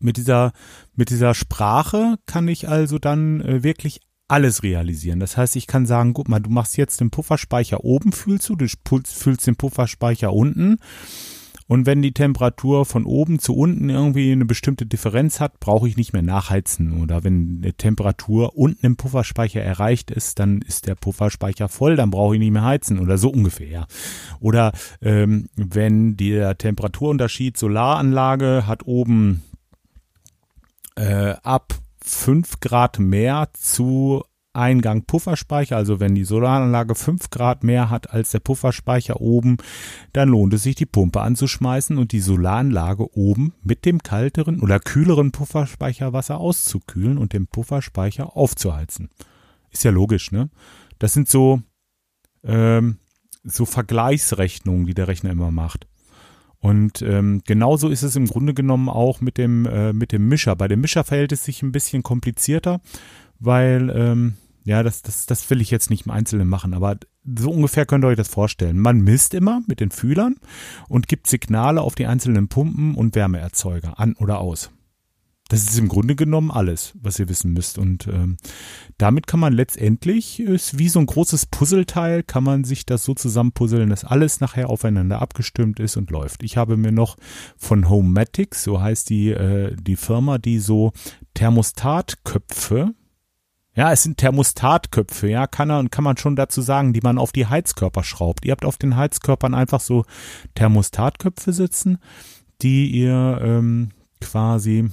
mit 0.00 0.16
dieser, 0.16 0.52
mit 0.96 1.10
dieser 1.10 1.34
Sprache 1.34 2.16
kann 2.26 2.48
ich 2.48 2.68
also 2.68 2.98
dann 2.98 3.40
äh, 3.42 3.62
wirklich 3.62 4.00
alles 4.28 4.62
realisieren. 4.62 5.20
Das 5.20 5.36
heißt, 5.36 5.56
ich 5.56 5.66
kann 5.66 5.86
sagen, 5.86 6.14
guck 6.14 6.28
mal, 6.28 6.40
du 6.40 6.50
machst 6.50 6.76
jetzt 6.76 7.00
den 7.00 7.10
Pufferspeicher 7.10 7.84
oben, 7.84 8.12
fühlst 8.12 8.48
du, 8.48 8.56
du 8.56 8.66
fühlst 8.66 9.46
den 9.46 9.56
Pufferspeicher 9.56 10.32
unten. 10.32 10.78
Und 11.70 11.86
wenn 11.86 12.02
die 12.02 12.10
Temperatur 12.10 12.84
von 12.84 13.04
oben 13.04 13.38
zu 13.38 13.54
unten 13.54 13.90
irgendwie 13.90 14.32
eine 14.32 14.44
bestimmte 14.44 14.86
Differenz 14.86 15.38
hat, 15.38 15.60
brauche 15.60 15.86
ich 15.86 15.96
nicht 15.96 16.12
mehr 16.12 16.20
nachheizen. 16.20 17.00
Oder 17.00 17.22
wenn 17.22 17.60
eine 17.62 17.74
Temperatur 17.74 18.56
unten 18.56 18.84
im 18.84 18.96
Pufferspeicher 18.96 19.62
erreicht 19.62 20.10
ist, 20.10 20.40
dann 20.40 20.62
ist 20.62 20.88
der 20.88 20.96
Pufferspeicher 20.96 21.68
voll, 21.68 21.94
dann 21.94 22.10
brauche 22.10 22.34
ich 22.34 22.40
nicht 22.40 22.50
mehr 22.50 22.64
heizen. 22.64 22.98
Oder 22.98 23.18
so 23.18 23.30
ungefähr. 23.30 23.86
Oder 24.40 24.72
ähm, 25.00 25.48
wenn 25.54 26.16
der 26.16 26.58
Temperaturunterschied 26.58 27.56
Solaranlage 27.56 28.66
hat 28.66 28.88
oben 28.88 29.44
äh, 30.96 31.36
ab 31.44 31.78
5 32.02 32.58
Grad 32.58 32.98
mehr 32.98 33.48
zu 33.52 34.24
Eingang 34.52 35.04
Pufferspeicher, 35.04 35.76
also 35.76 36.00
wenn 36.00 36.14
die 36.14 36.24
Solaranlage 36.24 36.94
5 36.94 37.30
Grad 37.30 37.62
mehr 37.62 37.88
hat 37.88 38.10
als 38.10 38.30
der 38.30 38.40
Pufferspeicher 38.40 39.20
oben, 39.20 39.58
dann 40.12 40.28
lohnt 40.28 40.52
es 40.54 40.64
sich 40.64 40.74
die 40.74 40.86
Pumpe 40.86 41.20
anzuschmeißen 41.20 41.98
und 41.98 42.12
die 42.12 42.20
Solaranlage 42.20 43.16
oben 43.16 43.52
mit 43.62 43.84
dem 43.84 44.02
kalteren 44.02 44.60
oder 44.60 44.80
kühleren 44.80 45.30
Pufferspeicherwasser 45.30 46.38
auszukühlen 46.38 47.18
und 47.18 47.32
den 47.32 47.46
Pufferspeicher 47.46 48.36
aufzuheizen. 48.36 49.08
Ist 49.70 49.84
ja 49.84 49.92
logisch, 49.92 50.32
ne? 50.32 50.50
Das 50.98 51.12
sind 51.12 51.28
so, 51.28 51.62
ähm, 52.42 52.98
so 53.44 53.64
Vergleichsrechnungen, 53.64 54.86
die 54.86 54.94
der 54.94 55.08
Rechner 55.08 55.30
immer 55.30 55.52
macht. 55.52 55.86
Und 56.58 57.00
ähm, 57.00 57.40
genauso 57.46 57.88
ist 57.88 58.02
es 58.02 58.16
im 58.16 58.26
Grunde 58.26 58.52
genommen 58.52 58.90
auch 58.90 59.22
mit 59.22 59.38
dem, 59.38 59.64
äh, 59.64 59.94
mit 59.94 60.12
dem 60.12 60.28
Mischer. 60.28 60.56
Bei 60.56 60.68
dem 60.68 60.82
Mischer 60.82 61.04
verhält 61.04 61.32
es 61.32 61.44
sich 61.44 61.62
ein 61.62 61.72
bisschen 61.72 62.02
komplizierter, 62.02 62.80
weil, 63.40 63.90
ähm, 63.90 64.34
ja, 64.64 64.82
das, 64.82 65.02
das, 65.02 65.26
das 65.26 65.48
will 65.50 65.60
ich 65.60 65.70
jetzt 65.70 65.90
nicht 65.90 66.06
im 66.06 66.12
Einzelnen 66.12 66.46
machen, 66.48 66.74
aber 66.74 66.98
so 67.24 67.50
ungefähr 67.50 67.86
könnt 67.86 68.04
ihr 68.04 68.08
euch 68.08 68.16
das 68.16 68.28
vorstellen. 68.28 68.78
Man 68.78 69.00
misst 69.00 69.34
immer 69.34 69.62
mit 69.66 69.80
den 69.80 69.90
Fühlern 69.90 70.36
und 70.88 71.08
gibt 71.08 71.26
Signale 71.26 71.80
auf 71.82 71.94
die 71.94 72.06
einzelnen 72.06 72.48
Pumpen 72.48 72.94
und 72.94 73.14
Wärmeerzeuger 73.14 73.98
an 73.98 74.14
oder 74.14 74.38
aus. 74.38 74.70
das 75.50 75.64
ist 75.64 75.78
im 75.78 75.88
Grunde 75.88 76.14
genommen 76.14 76.52
alles, 76.52 76.94
was 77.02 77.18
ihr 77.18 77.28
wissen 77.28 77.52
müsst. 77.52 77.76
Und 77.76 78.06
ähm, 78.06 78.36
damit 78.98 79.26
kann 79.26 79.40
man 79.40 79.52
letztendlich, 79.52 80.38
ist 80.38 80.78
wie 80.78 80.88
so 80.88 81.00
ein 81.00 81.06
großes 81.06 81.46
Puzzleteil, 81.46 82.22
kann 82.22 82.44
man 82.44 82.62
sich 82.62 82.86
das 82.86 83.04
so 83.04 83.14
zusammenpuzzeln, 83.14 83.90
dass 83.90 84.04
alles 84.04 84.40
nachher 84.40 84.70
aufeinander 84.70 85.20
abgestimmt 85.20 85.80
ist 85.80 85.96
und 85.96 86.10
läuft. 86.10 86.44
Ich 86.44 86.56
habe 86.56 86.76
mir 86.76 86.92
noch 86.92 87.16
von 87.56 87.88
Homematics, 87.88 88.62
so 88.62 88.80
heißt 88.80 89.10
die, 89.10 89.30
äh, 89.30 89.74
die 89.74 89.96
Firma, 89.96 90.38
die 90.38 90.60
so 90.60 90.92
Thermostatköpfe, 91.34 92.94
ja, 93.80 93.92
es 93.92 94.02
sind 94.02 94.18
Thermostatköpfe, 94.18 95.26
ja, 95.30 95.46
kann, 95.46 95.88
kann 95.88 96.04
man 96.04 96.18
schon 96.18 96.36
dazu 96.36 96.60
sagen, 96.60 96.92
die 96.92 97.00
man 97.00 97.16
auf 97.16 97.32
die 97.32 97.46
Heizkörper 97.46 98.04
schraubt. 98.04 98.44
Ihr 98.44 98.52
habt 98.52 98.66
auf 98.66 98.76
den 98.76 98.94
Heizkörpern 98.94 99.54
einfach 99.54 99.80
so 99.80 100.04
Thermostatköpfe 100.54 101.54
sitzen, 101.54 101.96
die 102.60 102.90
ihr 102.90 103.40
ähm, 103.42 103.92
quasi 104.20 104.90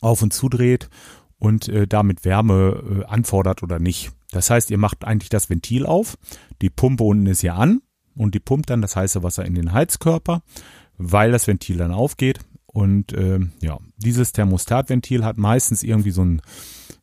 auf 0.00 0.20
und 0.20 0.32
zudreht 0.32 0.90
und 1.38 1.68
äh, 1.68 1.86
damit 1.86 2.24
Wärme 2.24 3.02
äh, 3.02 3.04
anfordert 3.04 3.62
oder 3.62 3.78
nicht. 3.78 4.10
Das 4.32 4.50
heißt, 4.50 4.72
ihr 4.72 4.78
macht 4.78 5.04
eigentlich 5.04 5.30
das 5.30 5.48
Ventil 5.48 5.86
auf, 5.86 6.18
die 6.62 6.70
Pumpe 6.70 7.04
unten 7.04 7.26
ist 7.26 7.42
ja 7.42 7.54
an 7.54 7.82
und 8.16 8.34
die 8.34 8.40
pumpt 8.40 8.70
dann 8.70 8.82
das 8.82 8.96
heiße 8.96 9.22
Wasser 9.22 9.44
in 9.44 9.54
den 9.54 9.72
Heizkörper, 9.72 10.42
weil 10.98 11.30
das 11.30 11.46
Ventil 11.46 11.76
dann 11.76 11.92
aufgeht. 11.92 12.40
Und 12.72 13.12
äh, 13.12 13.40
ja, 13.60 13.78
dieses 13.96 14.32
Thermostatventil 14.32 15.24
hat 15.24 15.38
meistens 15.38 15.82
irgendwie 15.82 16.12
so, 16.12 16.24
ein, 16.24 16.42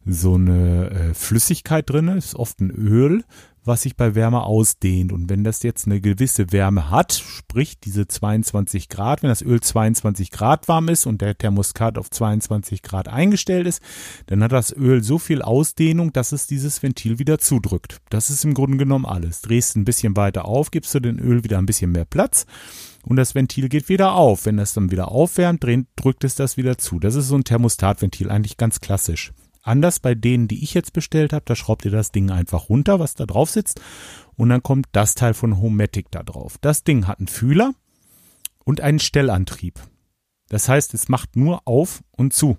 so 0.05 0.35
eine 0.35 0.89
äh, 0.89 1.13
Flüssigkeit 1.13 1.89
drin, 1.89 2.07
ist 2.07 2.35
oft 2.35 2.61
ein 2.61 2.71
Öl, 2.71 3.23
was 3.65 3.81
sich 3.81 3.97
bei 3.97 4.15
Wärme 4.15 4.43
ausdehnt. 4.43 5.11
Und 5.11 5.29
wenn 5.29 5.43
das 5.43 5.61
jetzt 5.63 5.85
eine 5.85 5.99
gewisse 5.99 6.53
Wärme 6.53 6.89
hat, 6.89 7.11
sprich 7.11 7.79
diese 7.81 8.07
22 8.07 8.87
Grad, 8.87 9.23
wenn 9.23 9.29
das 9.29 9.41
Öl 9.41 9.59
22 9.59 10.31
Grad 10.31 10.69
warm 10.69 10.87
ist 10.87 11.05
und 11.05 11.21
der 11.21 11.37
Thermostat 11.37 11.97
auf 11.97 12.09
22 12.09 12.81
Grad 12.81 13.09
eingestellt 13.09 13.67
ist, 13.67 13.81
dann 14.27 14.41
hat 14.41 14.53
das 14.53 14.71
Öl 14.71 15.03
so 15.03 15.19
viel 15.19 15.41
Ausdehnung, 15.41 16.13
dass 16.13 16.31
es 16.31 16.47
dieses 16.47 16.81
Ventil 16.81 17.19
wieder 17.19 17.39
zudrückt. 17.39 17.99
Das 18.09 18.29
ist 18.29 18.45
im 18.45 18.53
Grunde 18.53 18.77
genommen 18.77 19.05
alles. 19.05 19.41
Drehst 19.41 19.75
ein 19.75 19.83
bisschen 19.83 20.15
weiter 20.15 20.45
auf, 20.45 20.71
gibst 20.71 20.95
du 20.95 21.01
dem 21.01 21.19
Öl 21.19 21.43
wieder 21.43 21.57
ein 21.57 21.65
bisschen 21.65 21.91
mehr 21.91 22.05
Platz 22.05 22.45
und 23.07 23.15
das 23.15 23.35
Ventil 23.35 23.69
geht 23.69 23.87
wieder 23.87 24.13
auf. 24.13 24.45
Wenn 24.45 24.57
das 24.57 24.73
dann 24.73 24.91
wieder 24.91 25.09
aufwärmt, 25.09 25.65
drückt 25.95 26.25
es 26.25 26.35
das 26.35 26.57
wieder 26.57 26.77
zu. 26.77 26.99
Das 26.99 27.15
ist 27.15 27.29
so 27.29 27.35
ein 27.35 27.45
Thermostatventil, 27.45 28.29
eigentlich 28.29 28.57
ganz 28.57 28.81
klassisch. 28.81 29.31
Anders 29.61 30.01
bei 30.01 30.13
denen, 30.13 30.49
die 30.49 30.61
ich 30.61 30.73
jetzt 30.73 30.91
bestellt 30.91 31.31
habe, 31.31 31.45
da 31.45 31.55
schraubt 31.55 31.85
ihr 31.85 31.91
das 31.91 32.11
Ding 32.11 32.31
einfach 32.31 32.67
runter, 32.67 32.99
was 32.99 33.15
da 33.15 33.25
drauf 33.25 33.49
sitzt. 33.49 33.79
Und 34.35 34.49
dann 34.49 34.61
kommt 34.61 34.87
das 34.91 35.15
Teil 35.15 35.33
von 35.33 35.61
Homematic 35.61 36.11
da 36.11 36.21
drauf. 36.21 36.57
Das 36.59 36.83
Ding 36.83 37.07
hat 37.07 37.19
einen 37.19 37.29
Fühler 37.29 37.73
und 38.65 38.81
einen 38.81 38.99
Stellantrieb. 38.99 39.79
Das 40.49 40.67
heißt, 40.67 40.93
es 40.93 41.07
macht 41.07 41.37
nur 41.37 41.61
auf 41.65 42.03
und 42.11 42.33
zu. 42.33 42.57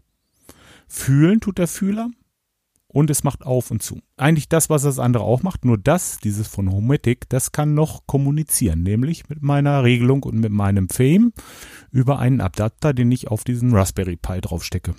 Fühlen 0.87 1.41
tut 1.41 1.59
der 1.59 1.69
Fühler 1.69 2.11
und 2.89 3.11
es 3.11 3.23
macht 3.23 3.45
auf 3.45 3.71
und 3.71 3.83
zu. 3.83 4.01
Eigentlich 4.17 4.49
das, 4.49 4.71
was 4.71 4.83
das 4.83 4.99
andere 4.99 5.23
auch 5.23 5.43
macht, 5.43 5.65
nur 5.65 5.79
das, 5.79 6.19
dieses 6.19 6.49
von 6.49 6.73
Homematic, 6.73 7.29
das 7.29 7.53
kann 7.53 7.75
noch 7.75 8.07
kommunizieren, 8.07 8.83
nämlich 8.83 9.29
mit 9.29 9.43
meiner 9.43 9.85
Regelung 9.85 10.23
und 10.23 10.39
mit 10.39 10.51
meinem 10.51 10.89
Fame 10.89 11.33
über 11.91 12.19
einen 12.19 12.41
Adapter, 12.41 12.95
den 12.95 13.13
ich 13.13 13.29
auf 13.29 13.45
diesen 13.45 13.75
Raspberry 13.75 14.17
Pi 14.17 14.41
draufstecke. 14.41 14.95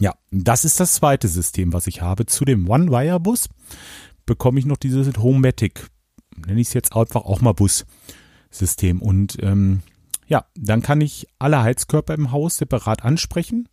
Ja, 0.00 0.14
das 0.30 0.64
ist 0.64 0.78
das 0.78 0.94
zweite 0.94 1.26
System, 1.26 1.72
was 1.72 1.86
ich 1.86 2.02
habe. 2.02 2.26
Zu 2.26 2.44
dem 2.44 2.68
One-Wire-Bus 2.68 3.48
bekomme 4.26 4.60
ich 4.60 4.66
noch 4.66 4.76
dieses 4.76 5.16
Homematic, 5.16 5.88
nenne 6.46 6.60
ich 6.60 6.68
es 6.68 6.74
jetzt 6.74 6.94
einfach 6.94 7.24
auch 7.24 7.40
mal 7.40 7.54
Bus-System. 7.54 9.02
Und 9.02 9.38
ähm, 9.42 9.80
ja, 10.28 10.44
dann 10.54 10.82
kann 10.82 11.00
ich 11.00 11.26
alle 11.38 11.62
Heizkörper 11.62 12.14
im 12.14 12.30
Haus 12.30 12.58
separat 12.58 13.04
ansprechen, 13.04 13.68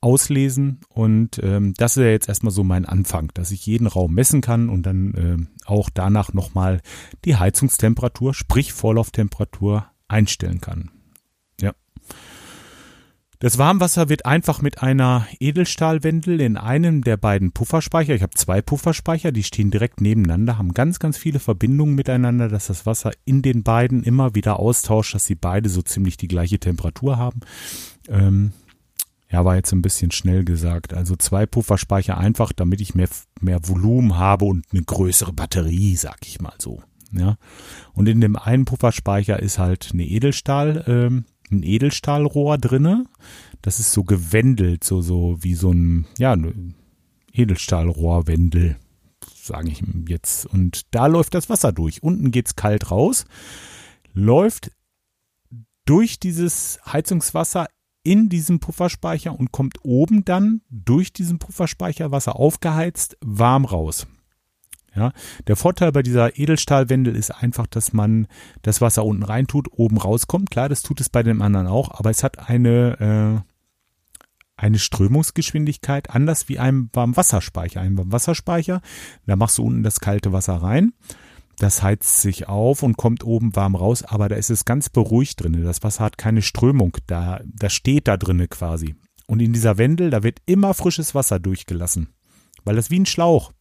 auslesen 0.00 0.80
und 0.88 1.40
ähm, 1.42 1.74
das 1.76 1.96
ist 1.96 2.02
ja 2.02 2.10
jetzt 2.10 2.28
erstmal 2.28 2.52
so 2.52 2.64
mein 2.64 2.86
Anfang, 2.86 3.30
dass 3.34 3.50
ich 3.50 3.66
jeden 3.66 3.86
Raum 3.86 4.14
messen 4.14 4.40
kann 4.40 4.68
und 4.68 4.84
dann 4.84 5.14
äh, 5.14 5.66
auch 5.66 5.90
danach 5.92 6.32
nochmal 6.32 6.80
die 7.24 7.36
Heizungstemperatur, 7.36 8.32
sprich 8.34 8.72
Vorlauftemperatur 8.72 9.86
einstellen 10.08 10.60
kann. 10.60 10.90
Das 13.42 13.56
Warmwasser 13.56 14.10
wird 14.10 14.26
einfach 14.26 14.60
mit 14.60 14.82
einer 14.82 15.26
Edelstahlwendel 15.40 16.42
in 16.42 16.58
einem 16.58 17.02
der 17.02 17.16
beiden 17.16 17.52
Pufferspeicher, 17.52 18.14
ich 18.14 18.20
habe 18.20 18.34
zwei 18.34 18.60
Pufferspeicher, 18.60 19.32
die 19.32 19.44
stehen 19.44 19.70
direkt 19.70 20.02
nebeneinander, 20.02 20.58
haben 20.58 20.74
ganz, 20.74 20.98
ganz 20.98 21.16
viele 21.16 21.38
Verbindungen 21.38 21.94
miteinander, 21.94 22.48
dass 22.48 22.66
das 22.66 22.84
Wasser 22.84 23.12
in 23.24 23.40
den 23.40 23.62
beiden 23.62 24.02
immer 24.02 24.34
wieder 24.34 24.60
austauscht, 24.60 25.14
dass 25.14 25.24
sie 25.24 25.36
beide 25.36 25.70
so 25.70 25.80
ziemlich 25.80 26.18
die 26.18 26.28
gleiche 26.28 26.58
Temperatur 26.58 27.16
haben. 27.16 27.40
Ähm, 28.08 28.52
ja, 29.30 29.44
war 29.44 29.56
jetzt 29.56 29.72
ein 29.72 29.82
bisschen 29.82 30.10
schnell 30.10 30.44
gesagt. 30.44 30.92
Also 30.92 31.14
zwei 31.14 31.46
Pufferspeicher 31.46 32.18
einfach, 32.18 32.52
damit 32.52 32.80
ich 32.80 32.94
mehr, 32.94 33.08
mehr 33.40 33.60
Volumen 33.66 34.16
habe 34.16 34.44
und 34.44 34.66
eine 34.72 34.82
größere 34.82 35.32
Batterie, 35.32 35.94
sag 35.96 36.26
ich 36.26 36.40
mal 36.40 36.54
so. 36.58 36.82
Ja. 37.12 37.36
Und 37.92 38.08
in 38.08 38.20
dem 38.20 38.36
einen 38.36 38.64
Pufferspeicher 38.64 39.40
ist 39.40 39.58
halt 39.58 39.90
eine 39.92 40.04
Edelstahl, 40.04 40.84
ähm, 40.86 41.24
ein 41.50 41.62
Edelstahlrohr 41.62 42.58
drinne. 42.58 43.04
Das 43.62 43.78
ist 43.78 43.92
so 43.92 44.02
gewendelt, 44.02 44.82
so, 44.82 45.00
so 45.00 45.36
wie 45.40 45.54
so 45.54 45.72
ein, 45.72 46.06
ja, 46.18 46.32
ein 46.32 46.74
Edelstahlrohrwendel, 47.32 48.76
sage 49.34 49.68
ich 49.70 49.82
jetzt. 50.08 50.46
Und 50.46 50.82
da 50.92 51.06
läuft 51.06 51.34
das 51.34 51.48
Wasser 51.48 51.72
durch. 51.72 52.02
Unten 52.02 52.32
geht's 52.32 52.56
kalt 52.56 52.90
raus, 52.90 53.26
läuft 54.12 54.72
durch 55.84 56.18
dieses 56.18 56.80
Heizungswasser 56.84 57.66
in 58.02 58.28
diesem 58.28 58.60
Pufferspeicher 58.60 59.38
und 59.38 59.52
kommt 59.52 59.78
oben 59.82 60.24
dann 60.24 60.62
durch 60.70 61.12
diesen 61.12 61.38
Pufferspeicher 61.38 62.10
Wasser 62.10 62.36
aufgeheizt 62.36 63.16
warm 63.20 63.64
raus. 63.64 64.06
Ja, 64.94 65.12
der 65.46 65.54
Vorteil 65.54 65.92
bei 65.92 66.02
dieser 66.02 66.36
Edelstahlwendel 66.36 67.14
ist 67.14 67.30
einfach, 67.30 67.66
dass 67.68 67.92
man 67.92 68.26
das 68.62 68.80
Wasser 68.80 69.04
unten 69.04 69.22
reintut, 69.22 69.68
oben 69.72 69.98
rauskommt. 69.98 70.50
Klar, 70.50 70.68
das 70.68 70.82
tut 70.82 71.00
es 71.00 71.08
bei 71.08 71.22
dem 71.22 71.42
anderen 71.42 71.68
auch, 71.68 71.92
aber 71.92 72.10
es 72.10 72.24
hat 72.24 72.48
eine, 72.48 73.44
äh, 73.46 74.20
eine 74.56 74.78
Strömungsgeschwindigkeit 74.78 76.10
anders 76.10 76.48
wie 76.48 76.58
einem 76.58 76.90
Warmwasserspeicher. 76.92 77.80
Ein 77.80 77.96
Warmwasserspeicher, 77.96 78.80
da 79.26 79.36
machst 79.36 79.58
du 79.58 79.64
unten 79.64 79.84
das 79.84 80.00
kalte 80.00 80.32
Wasser 80.32 80.54
rein. 80.54 80.92
Das 81.60 81.82
heizt 81.82 82.22
sich 82.22 82.48
auf 82.48 82.82
und 82.82 82.96
kommt 82.96 83.22
oben 83.22 83.54
warm 83.54 83.74
raus, 83.74 84.02
aber 84.02 84.30
da 84.30 84.36
ist 84.36 84.48
es 84.48 84.64
ganz 84.64 84.88
beruhigt 84.88 85.42
drin. 85.42 85.62
Das 85.62 85.82
Wasser 85.82 86.04
hat 86.04 86.16
keine 86.16 86.40
Strömung, 86.40 86.96
da, 87.06 87.42
das 87.44 87.74
steht 87.74 88.08
da 88.08 88.16
drinne 88.16 88.48
quasi. 88.48 88.94
Und 89.26 89.42
in 89.42 89.52
dieser 89.52 89.76
Wendel, 89.76 90.08
da 90.08 90.22
wird 90.22 90.38
immer 90.46 90.72
frisches 90.72 91.14
Wasser 91.14 91.38
durchgelassen. 91.38 92.08
Weil 92.64 92.76
das 92.76 92.90
wie 92.90 92.98
ein 92.98 93.04
Schlauch. 93.04 93.52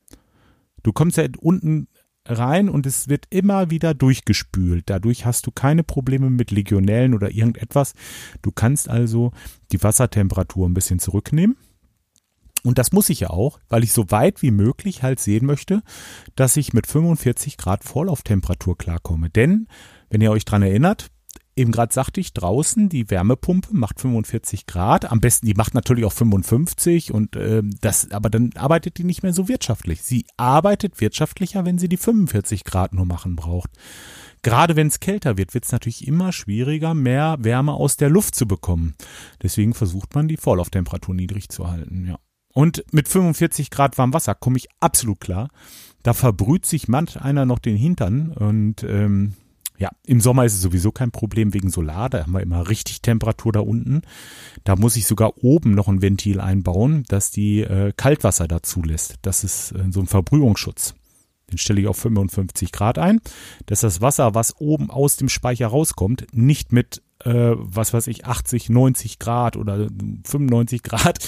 Du 0.81 0.93
kommst 0.93 1.17
ja 1.17 1.25
unten 1.39 1.89
rein 2.25 2.69
und 2.69 2.85
es 2.85 3.09
wird 3.09 3.25
immer 3.31 3.69
wieder 3.69 3.93
durchgespült. 3.93 4.89
Dadurch 4.89 5.25
hast 5.25 5.45
du 5.45 5.51
keine 5.51 5.83
Probleme 5.83 6.29
mit 6.29 6.51
Legionellen 6.51 7.13
oder 7.13 7.31
irgendetwas. 7.31 7.95
Du 8.41 8.51
kannst 8.51 8.87
also 8.87 9.33
die 9.73 9.83
Wassertemperatur 9.83 10.69
ein 10.69 10.73
bisschen 10.73 10.99
zurücknehmen. 10.99 11.57
Und 12.63 12.77
das 12.77 12.91
muss 12.91 13.09
ich 13.09 13.21
ja 13.21 13.29
auch, 13.29 13.59
weil 13.69 13.83
ich 13.83 13.93
so 13.93 14.11
weit 14.11 14.41
wie 14.41 14.51
möglich 14.51 15.01
halt 15.01 15.19
sehen 15.19 15.45
möchte, 15.45 15.81
dass 16.35 16.57
ich 16.57 16.73
mit 16.73 16.87
45 16.87 17.57
Grad 17.57 17.83
Vorlauftemperatur 17.83 18.77
klarkomme. 18.77 19.29
Denn, 19.29 19.67
wenn 20.09 20.21
ihr 20.21 20.31
euch 20.31 20.45
dran 20.45 20.61
erinnert, 20.61 21.09
eben 21.55 21.71
gerade 21.71 21.93
sagte 21.93 22.21
ich, 22.21 22.33
draußen 22.33 22.89
die 22.89 23.09
Wärmepumpe 23.09 23.75
macht 23.75 23.99
45 23.99 24.65
Grad. 24.65 25.11
Am 25.11 25.19
besten, 25.19 25.45
die 25.45 25.53
macht 25.53 25.73
natürlich 25.73 26.05
auch 26.05 26.13
55 26.13 27.13
und 27.13 27.35
äh, 27.35 27.61
das, 27.81 28.11
aber 28.11 28.29
dann 28.29 28.51
arbeitet 28.55 28.97
die 28.97 29.03
nicht 29.03 29.23
mehr 29.23 29.33
so 29.33 29.47
wirtschaftlich. 29.47 30.01
Sie 30.01 30.25
arbeitet 30.37 31.01
wirtschaftlicher, 31.01 31.65
wenn 31.65 31.77
sie 31.77 31.89
die 31.89 31.97
45 31.97 32.63
Grad 32.63 32.93
nur 32.93 33.05
machen 33.05 33.35
braucht. 33.35 33.69
Gerade 34.41 34.77
wenn 34.77 34.87
es 34.87 35.01
kälter 35.01 35.37
wird, 35.37 35.53
wird 35.53 35.65
es 35.65 35.71
natürlich 35.73 36.07
immer 36.07 36.31
schwieriger, 36.31 36.93
mehr 36.93 37.37
Wärme 37.39 37.73
aus 37.73 37.97
der 37.97 38.09
Luft 38.09 38.35
zu 38.35 38.47
bekommen. 38.47 38.95
Deswegen 39.43 39.73
versucht 39.73 40.15
man, 40.15 40.29
die 40.29 40.37
Vorlauftemperatur 40.37 41.13
niedrig 41.13 41.49
zu 41.49 41.69
halten, 41.69 42.05
ja. 42.07 42.19
Und 42.59 42.83
mit 42.91 43.07
45 43.07 43.69
Grad 43.69 43.97
warm 43.97 44.13
Wasser 44.13 44.35
komme 44.35 44.57
ich 44.57 44.67
absolut 44.81 45.21
klar. 45.21 45.47
Da 46.03 46.13
verbrüht 46.13 46.65
sich 46.65 46.89
manch 46.89 47.15
einer 47.15 47.45
noch 47.45 47.59
den 47.59 47.77
Hintern 47.77 48.33
und 48.33 48.83
ähm, 48.83 49.35
ja, 49.77 49.91
im 50.05 50.19
Sommer 50.19 50.43
ist 50.43 50.55
es 50.55 50.61
sowieso 50.61 50.91
kein 50.91 51.11
Problem 51.11 51.53
wegen 51.53 51.69
Solar. 51.69 52.09
Da 52.09 52.19
haben 52.19 52.33
wir 52.33 52.41
immer 52.41 52.67
richtig 52.67 53.01
Temperatur 53.01 53.53
da 53.53 53.61
unten. 53.61 54.01
Da 54.65 54.75
muss 54.75 54.97
ich 54.97 55.05
sogar 55.05 55.41
oben 55.41 55.73
noch 55.73 55.87
ein 55.87 56.01
Ventil 56.01 56.41
einbauen, 56.41 57.05
das 57.07 57.31
die 57.31 57.61
äh, 57.61 57.93
Kaltwasser 57.95 58.49
da 58.49 58.61
zulässt. 58.61 59.15
Das 59.21 59.45
ist 59.45 59.71
äh, 59.71 59.85
so 59.89 60.01
ein 60.01 60.07
Verbrühungsschutz. 60.07 60.95
Den 61.49 61.59
stelle 61.59 61.79
ich 61.79 61.87
auf 61.87 61.95
55 61.95 62.73
Grad 62.73 62.97
ein, 62.97 63.21
dass 63.67 63.79
das 63.79 64.01
Wasser, 64.01 64.35
was 64.35 64.59
oben 64.59 64.91
aus 64.91 65.15
dem 65.15 65.29
Speicher 65.29 65.67
rauskommt, 65.67 66.27
nicht 66.33 66.73
mit 66.73 67.03
äh, 67.25 67.51
was 67.55 67.93
weiß 67.93 68.07
ich, 68.07 68.25
80, 68.25 68.69
90 68.69 69.19
Grad 69.19 69.57
oder 69.57 69.87
95 70.25 70.83
Grad 70.83 71.19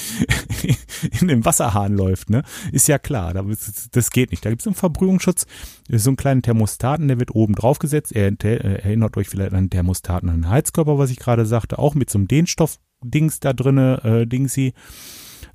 in 1.19 1.27
dem 1.27 1.45
Wasserhahn 1.45 1.93
läuft, 1.93 2.29
ne? 2.29 2.43
Ist 2.71 2.87
ja 2.87 2.97
klar, 2.97 3.33
das 3.33 4.11
geht 4.11 4.31
nicht. 4.31 4.45
Da 4.45 4.49
gibt 4.49 4.61
es 4.61 4.67
einen 4.67 4.75
Verbrühungsschutz, 4.75 5.45
so 5.89 6.09
einen 6.09 6.17
kleinen 6.17 6.41
Thermostaten, 6.41 7.07
der 7.07 7.19
wird 7.19 7.35
oben 7.35 7.55
drauf 7.55 7.79
gesetzt. 7.79 8.13
Er 8.13 8.31
erinnert 8.41 9.17
euch 9.17 9.27
vielleicht 9.27 9.53
an 9.53 9.69
Thermostaten, 9.69 10.29
an 10.29 10.41
den 10.41 10.49
Heizkörper, 10.49 10.97
was 10.97 11.11
ich 11.11 11.19
gerade 11.19 11.45
sagte, 11.45 11.79
auch 11.79 11.95
mit 11.95 12.09
so 12.09 12.17
einem 12.17 12.27
Dehnstoff-Dings 12.27 13.39
da 13.39 13.53
drinne, 13.53 14.01
äh, 14.03 14.27
Dingsi, 14.27 14.73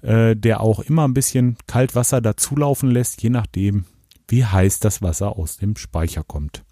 äh, 0.03 0.37
der 0.37 0.61
auch 0.61 0.81
immer 0.81 1.07
ein 1.07 1.14
bisschen 1.14 1.57
Kaltwasser 1.66 2.20
dazulaufen 2.20 2.90
lässt, 2.90 3.22
je 3.22 3.31
nachdem, 3.31 3.87
wie 4.29 4.44
heiß 4.44 4.81
das 4.81 5.01
Wasser 5.01 5.38
aus 5.38 5.57
dem 5.57 5.77
Speicher 5.77 6.25
kommt. 6.25 6.62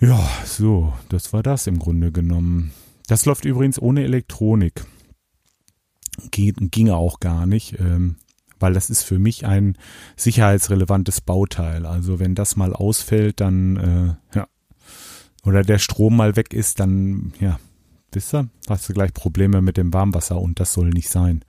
Ja, 0.00 0.26
so, 0.46 0.94
das 1.10 1.34
war 1.34 1.42
das 1.42 1.66
im 1.66 1.78
Grunde 1.78 2.10
genommen. 2.10 2.72
Das 3.06 3.26
läuft 3.26 3.44
übrigens 3.44 3.78
ohne 3.78 4.02
Elektronik. 4.02 4.84
Geht, 6.30 6.56
ginge 6.58 6.96
auch 6.96 7.20
gar 7.20 7.46
nicht, 7.46 7.78
ähm, 7.78 8.16
weil 8.58 8.72
das 8.72 8.88
ist 8.88 9.02
für 9.02 9.18
mich 9.18 9.44
ein 9.44 9.76
sicherheitsrelevantes 10.16 11.20
Bauteil. 11.20 11.84
Also 11.84 12.18
wenn 12.18 12.34
das 12.34 12.56
mal 12.56 12.72
ausfällt, 12.72 13.40
dann, 13.40 13.76
äh, 14.32 14.36
ja, 14.36 14.48
oder 15.44 15.62
der 15.62 15.78
Strom 15.78 16.16
mal 16.16 16.34
weg 16.34 16.54
ist, 16.54 16.80
dann, 16.80 17.34
ja, 17.38 17.58
wisst 18.12 18.34
ihr, 18.34 18.48
hast 18.68 18.88
du 18.88 18.94
gleich 18.94 19.12
Probleme 19.12 19.60
mit 19.60 19.76
dem 19.76 19.92
Warmwasser 19.92 20.40
und 20.40 20.60
das 20.60 20.72
soll 20.72 20.90
nicht 20.90 21.10
sein. 21.10 21.44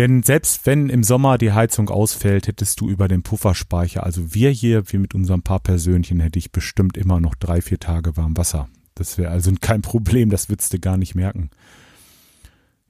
Denn 0.00 0.22
selbst 0.22 0.64
wenn 0.64 0.88
im 0.88 1.04
Sommer 1.04 1.36
die 1.36 1.52
Heizung 1.52 1.90
ausfällt, 1.90 2.46
hättest 2.46 2.80
du 2.80 2.88
über 2.88 3.06
den 3.06 3.22
Pufferspeicher, 3.22 4.02
also 4.02 4.32
wir 4.32 4.48
hier, 4.48 4.90
wir 4.90 4.98
mit 4.98 5.14
unserem 5.14 5.42
paar 5.42 5.60
Persönchen, 5.60 6.20
hätte 6.20 6.38
ich 6.38 6.52
bestimmt 6.52 6.96
immer 6.96 7.20
noch 7.20 7.34
drei, 7.34 7.60
vier 7.60 7.78
Tage 7.78 8.16
warm 8.16 8.34
Wasser. 8.34 8.70
Das 8.94 9.18
wäre 9.18 9.30
also 9.30 9.52
kein 9.60 9.82
Problem, 9.82 10.30
das 10.30 10.48
würdest 10.48 10.72
du 10.72 10.78
gar 10.78 10.96
nicht 10.96 11.14
merken. 11.14 11.50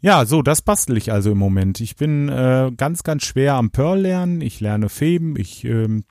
Ja, 0.00 0.24
so, 0.24 0.40
das 0.40 0.62
bastel 0.62 0.96
ich 0.96 1.10
also 1.10 1.32
im 1.32 1.38
Moment. 1.38 1.80
Ich 1.80 1.96
bin 1.96 2.28
äh, 2.28 2.70
ganz, 2.76 3.02
ganz 3.02 3.24
schwer 3.24 3.54
am 3.54 3.72
Pearl 3.72 4.02
lernen. 4.02 4.40
Ich 4.40 4.60
lerne 4.60 4.88
Feben, 4.88 5.34
ich 5.36 5.64
ähm, 5.64 6.04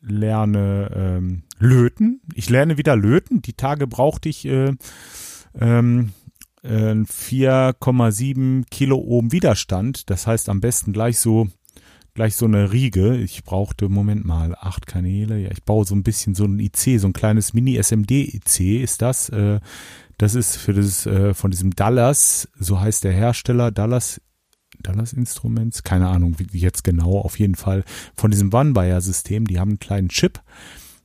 lerne 0.00 0.90
ähm, 0.96 1.44
Löten. 1.60 2.22
Ich 2.34 2.50
lerne 2.50 2.76
wieder 2.76 2.96
Löten. 2.96 3.40
Die 3.40 3.54
Tage 3.54 3.86
brauchte 3.86 4.28
ich 4.28 4.46
äh, 4.46 4.72
ähm, 5.60 6.10
4,7 6.64 8.64
Kilo 8.70 8.98
Ohm 8.98 9.32
Widerstand. 9.32 10.10
Das 10.10 10.26
heißt 10.26 10.48
am 10.48 10.60
besten 10.60 10.92
gleich 10.92 11.18
so 11.18 11.48
gleich 12.14 12.36
so 12.36 12.46
eine 12.46 12.72
Riege. 12.72 13.16
Ich 13.16 13.44
brauchte, 13.44 13.88
Moment 13.88 14.24
mal, 14.24 14.56
acht 14.58 14.86
Kanäle. 14.86 15.38
Ja, 15.38 15.50
ich 15.50 15.64
baue 15.64 15.84
so 15.84 15.94
ein 15.94 16.04
bisschen 16.04 16.34
so 16.34 16.44
ein 16.44 16.58
IC, 16.58 17.00
so 17.00 17.08
ein 17.08 17.12
kleines 17.12 17.52
Mini-SMD-IC 17.52 18.82
ist 18.82 19.02
das. 19.02 19.28
Äh, 19.28 19.60
das 20.16 20.34
ist 20.34 20.56
für 20.56 20.72
das, 20.72 21.06
äh, 21.06 21.34
von 21.34 21.50
diesem 21.50 21.74
Dallas, 21.74 22.48
so 22.58 22.80
heißt 22.80 23.02
der 23.02 23.12
Hersteller, 23.12 23.72
Dallas, 23.72 24.20
Dallas 24.78 25.12
Instruments, 25.12 25.82
keine 25.82 26.08
Ahnung, 26.08 26.36
wie 26.38 26.58
jetzt 26.58 26.84
genau, 26.84 27.18
auf 27.18 27.38
jeden 27.38 27.56
Fall 27.56 27.84
von 28.16 28.30
diesem 28.30 28.52
One-Buyer-System. 28.52 29.46
Die 29.46 29.58
haben 29.58 29.70
einen 29.70 29.78
kleinen 29.80 30.08
Chip. 30.08 30.40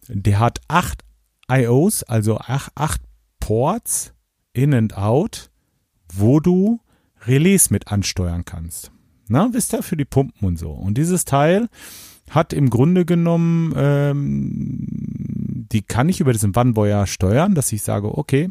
Der 0.08 0.40
hat 0.40 0.62
acht 0.68 1.04
IOs, 1.52 2.04
also 2.04 2.38
acht, 2.38 2.72
acht 2.76 3.02
Ports 3.40 4.14
in 4.54 4.74
and 4.74 4.98
out, 4.98 5.50
wo 6.14 6.40
du 6.40 6.80
Relais 7.26 7.70
mit 7.70 7.88
ansteuern 7.88 8.46
kannst. 8.46 8.92
Na, 9.28 9.50
wisst 9.52 9.74
ihr, 9.74 9.84
für 9.84 9.98
die 9.98 10.06
Pumpen 10.06 10.48
und 10.48 10.58
so. 10.58 10.72
Und 10.72 10.98
dieses 10.98 11.26
Teil 11.26 11.70
hat 12.30 12.54
im 12.54 12.70
Grunde 12.70 13.06
genommen, 13.06 13.74
ähm, 13.76 14.86
die 15.72 15.82
kann 15.82 16.10
ich 16.10 16.20
über 16.20 16.34
diesen 16.34 16.56
One 16.56 17.08
steuern, 17.08 17.56
dass 17.56 17.72
ich 17.72 17.84
sage, 17.84 18.18
okay, 18.18 18.50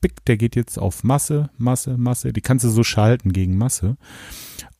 Pick, 0.00 0.24
der 0.26 0.36
geht 0.36 0.56
jetzt 0.56 0.78
auf 0.78 1.02
Masse, 1.02 1.50
Masse, 1.56 1.96
Masse. 1.96 2.32
Die 2.32 2.42
kannst 2.42 2.64
du 2.64 2.68
so 2.68 2.84
schalten 2.84 3.32
gegen 3.32 3.56
Masse. 3.56 3.96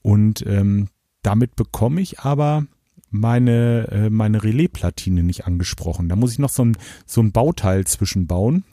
Und 0.03 0.45
ähm, 0.47 0.89
damit 1.23 1.57
bekomme 1.57 2.01
ich 2.01 2.21
aber 2.21 2.67
meine, 3.11 3.89
äh, 3.91 4.11
meine 4.11 4.43
Relaisplatine 4.45 5.23
nicht 5.23 5.47
angesprochen. 5.47 6.09
Da 6.09 6.17
muss 6.17 6.33
ich 6.33 6.39
noch 6.39 6.51
so 6.51 6.65
ein, 6.65 6.77
so 7.07 7.23
ein 7.23 7.33
Bauteil 7.33 7.87
zwischenbauen 7.87 8.65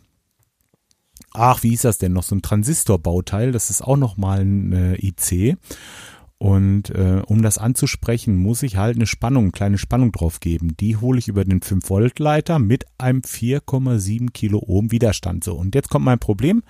ach, 1.34 1.64
wie 1.64 1.70
hieß 1.70 1.82
das 1.84 1.98
denn 1.98 2.14
noch, 2.14 2.24
so 2.24 2.36
ein 2.36 2.42
Transistorbauteil, 2.42 3.52
das 3.52 3.70
ist 3.70 3.82
auch 3.82 3.98
nochmal 3.98 4.42
ein 4.42 4.72
äh, 4.74 4.96
IC. 4.96 5.58
Und 6.38 6.90
äh, 6.90 7.22
um 7.28 7.44
das 7.44 7.60
anzusprechen, 7.60 8.36
muss 8.36 8.64
ich 8.64 8.76
halt 8.76 8.96
eine 8.96 9.06
Spannung, 9.06 9.44
eine 9.44 9.52
kleine 9.52 9.78
Spannung 9.78 10.12
drauf 10.12 10.40
geben. 10.40 10.76
Die 10.76 10.98
hole 10.98 11.20
ich 11.20 11.28
über 11.28 11.46
den 11.46 11.62
5-Volt-Leiter 11.62 12.58
mit 12.58 12.86
einem 12.98 13.22
4,7 13.22 14.32
Kilo 14.32 14.60
Ohm 14.66 14.92
Widerstand. 14.92 15.44
So, 15.44 15.54
und 15.54 15.76
jetzt 15.76 15.90
kommt 15.90 16.06
mein 16.06 16.18
Problem. 16.18 16.64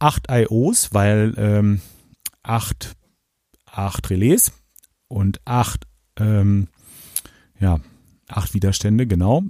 Acht 0.00 0.26
IOs, 0.28 0.92
weil 0.94 1.32
ähm, 1.36 1.80
acht, 2.42 2.96
acht 3.66 4.10
Relais 4.10 4.50
und 5.06 5.40
acht, 5.44 5.86
ähm, 6.18 6.66
ja, 7.60 7.78
acht 8.26 8.52
Widerstände, 8.52 9.06
genau. 9.06 9.44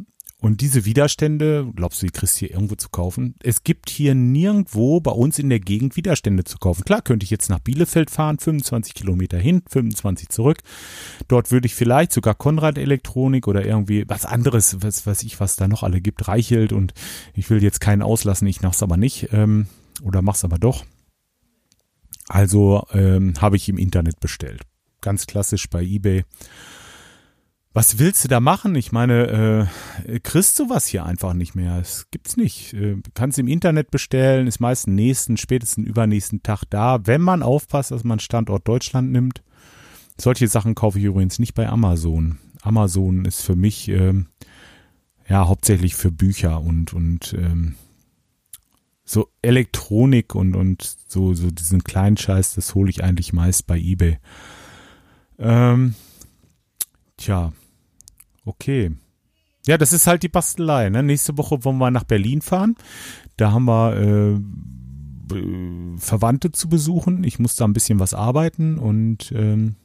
Und 0.44 0.60
diese 0.60 0.84
Widerstände, 0.84 1.72
glaubst 1.74 2.02
du, 2.02 2.06
die 2.06 2.12
kriegst 2.12 2.36
du 2.36 2.40
hier 2.40 2.50
irgendwo 2.50 2.74
zu 2.74 2.90
kaufen? 2.90 3.34
Es 3.42 3.64
gibt 3.64 3.88
hier 3.88 4.14
nirgendwo 4.14 5.00
bei 5.00 5.10
uns 5.10 5.38
in 5.38 5.48
der 5.48 5.58
Gegend 5.58 5.96
Widerstände 5.96 6.44
zu 6.44 6.58
kaufen. 6.58 6.84
Klar 6.84 7.00
könnte 7.00 7.24
ich 7.24 7.30
jetzt 7.30 7.48
nach 7.48 7.60
Bielefeld 7.60 8.10
fahren, 8.10 8.38
25 8.38 8.92
Kilometer 8.92 9.38
hin, 9.38 9.62
25 9.66 10.28
zurück. 10.28 10.58
Dort 11.28 11.50
würde 11.50 11.64
ich 11.64 11.74
vielleicht 11.74 12.12
sogar 12.12 12.34
Konrad 12.34 12.76
Elektronik 12.76 13.48
oder 13.48 13.64
irgendwie 13.64 14.04
was 14.06 14.26
anderes, 14.26 14.82
was 14.82 15.06
weiß 15.06 15.22
ich, 15.22 15.40
was 15.40 15.56
da 15.56 15.66
noch 15.66 15.82
alle 15.82 16.02
gibt, 16.02 16.28
Reichelt 16.28 16.74
und 16.74 16.92
ich 17.32 17.48
will 17.48 17.62
jetzt 17.62 17.80
keinen 17.80 18.02
auslassen, 18.02 18.46
ich 18.46 18.60
mach's 18.60 18.82
aber 18.82 18.98
nicht 18.98 19.30
ähm, 19.32 19.66
oder 20.02 20.20
mach's 20.20 20.44
aber 20.44 20.58
doch. 20.58 20.84
Also 22.28 22.86
ähm, 22.92 23.32
habe 23.40 23.56
ich 23.56 23.70
im 23.70 23.78
Internet 23.78 24.20
bestellt. 24.20 24.60
Ganz 25.00 25.26
klassisch 25.26 25.70
bei 25.70 25.82
eBay 25.82 26.24
was 27.74 27.98
willst 27.98 28.22
du 28.22 28.28
da 28.28 28.38
machen? 28.38 28.76
Ich 28.76 28.92
meine, 28.92 29.68
äh, 30.06 30.20
kriegst 30.20 30.60
du 30.60 30.70
was 30.70 30.86
hier 30.86 31.04
einfach 31.04 31.34
nicht 31.34 31.56
mehr. 31.56 31.76
Es 31.80 32.06
gibt's 32.12 32.36
nicht. 32.36 32.72
Äh, 32.72 32.98
kannst 33.14 33.36
im 33.40 33.48
Internet 33.48 33.90
bestellen, 33.90 34.46
ist 34.46 34.60
meist 34.60 34.86
nächsten, 34.86 35.36
spätestens 35.36 35.88
übernächsten 35.88 36.44
Tag 36.44 36.62
da, 36.70 37.04
wenn 37.04 37.20
man 37.20 37.42
aufpasst, 37.42 37.90
dass 37.90 38.04
man 38.04 38.20
Standort 38.20 38.66
Deutschland 38.68 39.10
nimmt. 39.10 39.42
Solche 40.18 40.46
Sachen 40.46 40.76
kaufe 40.76 41.00
ich 41.00 41.04
übrigens 41.04 41.40
nicht 41.40 41.54
bei 41.54 41.68
Amazon. 41.68 42.38
Amazon 42.62 43.24
ist 43.24 43.42
für 43.42 43.56
mich 43.56 43.88
ähm, 43.88 44.28
ja 45.28 45.48
hauptsächlich 45.48 45.96
für 45.96 46.12
Bücher 46.12 46.60
und 46.60 46.92
und 46.92 47.34
ähm, 47.36 47.74
so 49.04 49.28
Elektronik 49.42 50.36
und 50.36 50.54
und 50.54 50.96
so 51.08 51.34
so 51.34 51.50
diesen 51.50 51.82
kleinen 51.82 52.16
Scheiß, 52.16 52.54
das 52.54 52.76
hole 52.76 52.88
ich 52.88 53.02
eigentlich 53.02 53.32
meist 53.32 53.66
bei 53.66 53.78
eBay. 53.78 54.18
Ähm, 55.40 55.96
tja, 57.16 57.52
Okay. 58.44 58.92
Ja, 59.66 59.78
das 59.78 59.92
ist 59.92 60.06
halt 60.06 60.22
die 60.22 60.28
Bastelei. 60.28 60.90
Ne? 60.90 61.02
Nächste 61.02 61.38
Woche 61.38 61.64
wollen 61.64 61.78
wir 61.78 61.90
nach 61.90 62.04
Berlin 62.04 62.42
fahren. 62.42 62.76
Da 63.36 63.52
haben 63.52 63.64
wir 63.64 63.96
äh, 63.96 64.38
Verwandte 65.98 66.52
zu 66.52 66.68
besuchen. 66.68 67.24
Ich 67.24 67.38
muss 67.38 67.56
da 67.56 67.64
ein 67.64 67.72
bisschen 67.72 67.98
was 67.98 68.12
arbeiten 68.12 68.78
und 68.78 69.32
ähm, 69.34 69.76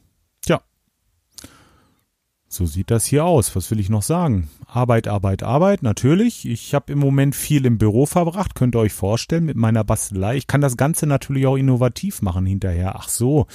so 2.52 2.66
sieht 2.66 2.90
das 2.90 3.06
hier 3.06 3.24
aus. 3.24 3.54
Was 3.54 3.70
will 3.70 3.78
ich 3.78 3.90
noch 3.90 4.02
sagen? 4.02 4.50
Arbeit, 4.66 5.06
Arbeit, 5.06 5.44
Arbeit, 5.44 5.84
natürlich. 5.84 6.48
Ich 6.48 6.74
habe 6.74 6.92
im 6.92 6.98
Moment 6.98 7.36
viel 7.36 7.64
im 7.64 7.78
Büro 7.78 8.06
verbracht, 8.06 8.56
könnt 8.56 8.74
ihr 8.74 8.80
euch 8.80 8.92
vorstellen, 8.92 9.44
mit 9.44 9.56
meiner 9.56 9.84
Bastelei. 9.84 10.36
Ich 10.36 10.48
kann 10.48 10.60
das 10.60 10.76
Ganze 10.76 11.06
natürlich 11.06 11.46
auch 11.46 11.54
innovativ 11.54 12.22
machen 12.22 12.46
hinterher. 12.46 12.96
Ach 12.96 13.08
so, 13.08 13.46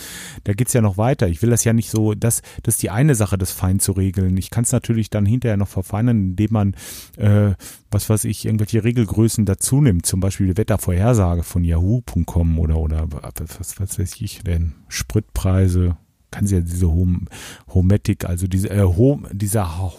da 0.45 0.53
geht's 0.53 0.71
ja 0.71 0.79
noch 0.79 0.97
weiter. 0.97 1.27
Ich 1.27 1.41
will 1.41 1.49
das 1.49 1.65
ja 1.65 1.73
nicht 1.73 1.89
so, 1.89 2.13
das, 2.13 2.41
das 2.63 2.75
ist 2.75 2.83
die 2.83 2.89
eine 2.89 3.15
Sache, 3.15 3.37
das 3.37 3.51
fein 3.51 3.81
zu 3.81 3.91
regeln. 3.91 4.37
Ich 4.37 4.49
kann 4.49 4.63
es 4.63 4.71
natürlich 4.71 5.09
dann 5.09 5.25
hinterher 5.25 5.57
noch 5.57 5.67
verfeinern, 5.67 6.29
indem 6.29 6.53
man, 6.53 6.75
äh, 7.17 7.53
was 7.91 8.09
weiß 8.09 8.23
ich, 8.23 8.45
irgendwelche 8.45 8.85
Regelgrößen 8.85 9.43
dazu 9.45 9.81
nimmt. 9.81 10.05
Zum 10.05 10.21
Beispiel 10.21 10.47
die 10.47 10.57
Wettervorhersage 10.57 11.43
von 11.43 11.65
yahoo.com 11.65 12.59
oder, 12.59 12.77
oder 12.77 13.07
was, 13.11 13.77
was 13.77 13.99
weiß 13.99 14.21
ich 14.21 14.41
denn, 14.43 14.73
Spritpreise, 14.87 15.97
kann 16.35 16.47
sie 16.47 16.55
ja 16.55 16.61
diese 16.61 16.91
Hom 16.91 17.27
Hometic, 17.73 18.25
also 18.25 18.47
diese 18.47 18.69
äh, 18.69 18.83
Home, 18.83 19.29
dieser 19.31 19.79
ha 19.79 19.93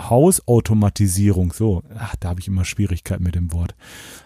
Hausautomatisierung, 0.00 1.52
so, 1.52 1.82
ach, 1.96 2.14
da 2.20 2.28
habe 2.28 2.40
ich 2.40 2.46
immer 2.46 2.64
Schwierigkeiten 2.64 3.24
mit 3.24 3.34
dem 3.34 3.52
Wort. 3.52 3.74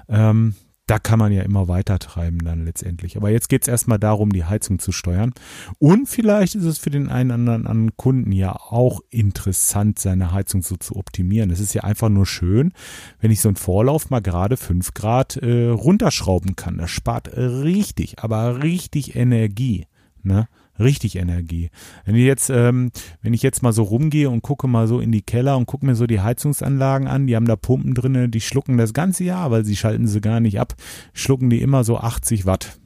Ähm, 0.06 0.54
da 0.86 0.98
kann 0.98 1.18
man 1.18 1.32
ja 1.32 1.42
immer 1.42 1.68
weiter 1.68 1.98
treiben 1.98 2.40
dann 2.44 2.66
letztendlich. 2.66 3.16
Aber 3.16 3.30
jetzt 3.30 3.48
geht 3.48 3.62
es 3.62 3.68
erstmal 3.68 3.98
darum, 3.98 4.32
die 4.32 4.44
Heizung 4.44 4.78
zu 4.78 4.92
steuern. 4.92 5.32
Und 5.78 6.08
vielleicht 6.08 6.54
ist 6.54 6.64
es 6.64 6.76
für 6.76 6.90
den 6.90 7.08
einen 7.08 7.30
oder 7.30 7.54
anderen 7.54 7.96
Kunden 7.96 8.32
ja 8.32 8.52
auch 8.52 9.00
interessant, 9.08 9.98
seine 9.98 10.32
Heizung 10.32 10.60
so 10.60 10.76
zu 10.76 10.96
optimieren. 10.96 11.50
Es 11.50 11.60
ist 11.60 11.72
ja 11.72 11.84
einfach 11.84 12.10
nur 12.10 12.26
schön, 12.26 12.72
wenn 13.20 13.30
ich 13.30 13.40
so 13.40 13.48
einen 13.48 13.56
Vorlauf 13.56 14.10
mal 14.10 14.20
gerade 14.20 14.58
fünf 14.58 14.92
Grad 14.92 15.36
äh, 15.36 15.68
runterschrauben 15.68 16.56
kann. 16.56 16.78
Das 16.78 16.90
spart 16.90 17.34
richtig, 17.36 18.18
aber 18.18 18.62
richtig 18.62 19.16
Energie. 19.16 19.86
Ne? 20.22 20.48
Richtig 20.78 21.16
Energie. 21.16 21.70
Wenn 22.04 22.14
ich 22.14 22.24
jetzt, 22.24 22.48
ähm, 22.50 22.90
wenn 23.20 23.34
ich 23.34 23.42
jetzt 23.42 23.62
mal 23.62 23.72
so 23.72 23.82
rumgehe 23.82 24.30
und 24.30 24.42
gucke 24.42 24.68
mal 24.68 24.86
so 24.86 25.00
in 25.00 25.12
die 25.12 25.22
Keller 25.22 25.56
und 25.56 25.66
gucke 25.66 25.84
mir 25.84 25.94
so 25.94 26.06
die 26.06 26.20
Heizungsanlagen 26.20 27.08
an, 27.08 27.26
die 27.26 27.36
haben 27.36 27.46
da 27.46 27.56
Pumpen 27.56 27.94
drinne, 27.94 28.28
die 28.28 28.40
schlucken 28.40 28.78
das 28.78 28.94
ganze 28.94 29.24
Jahr, 29.24 29.50
weil 29.50 29.64
sie 29.64 29.76
schalten 29.76 30.06
sie 30.06 30.20
gar 30.20 30.40
nicht 30.40 30.58
ab, 30.58 30.74
schlucken 31.12 31.50
die 31.50 31.60
immer 31.60 31.84
so 31.84 31.98
80 31.98 32.46
Watt, 32.46 32.78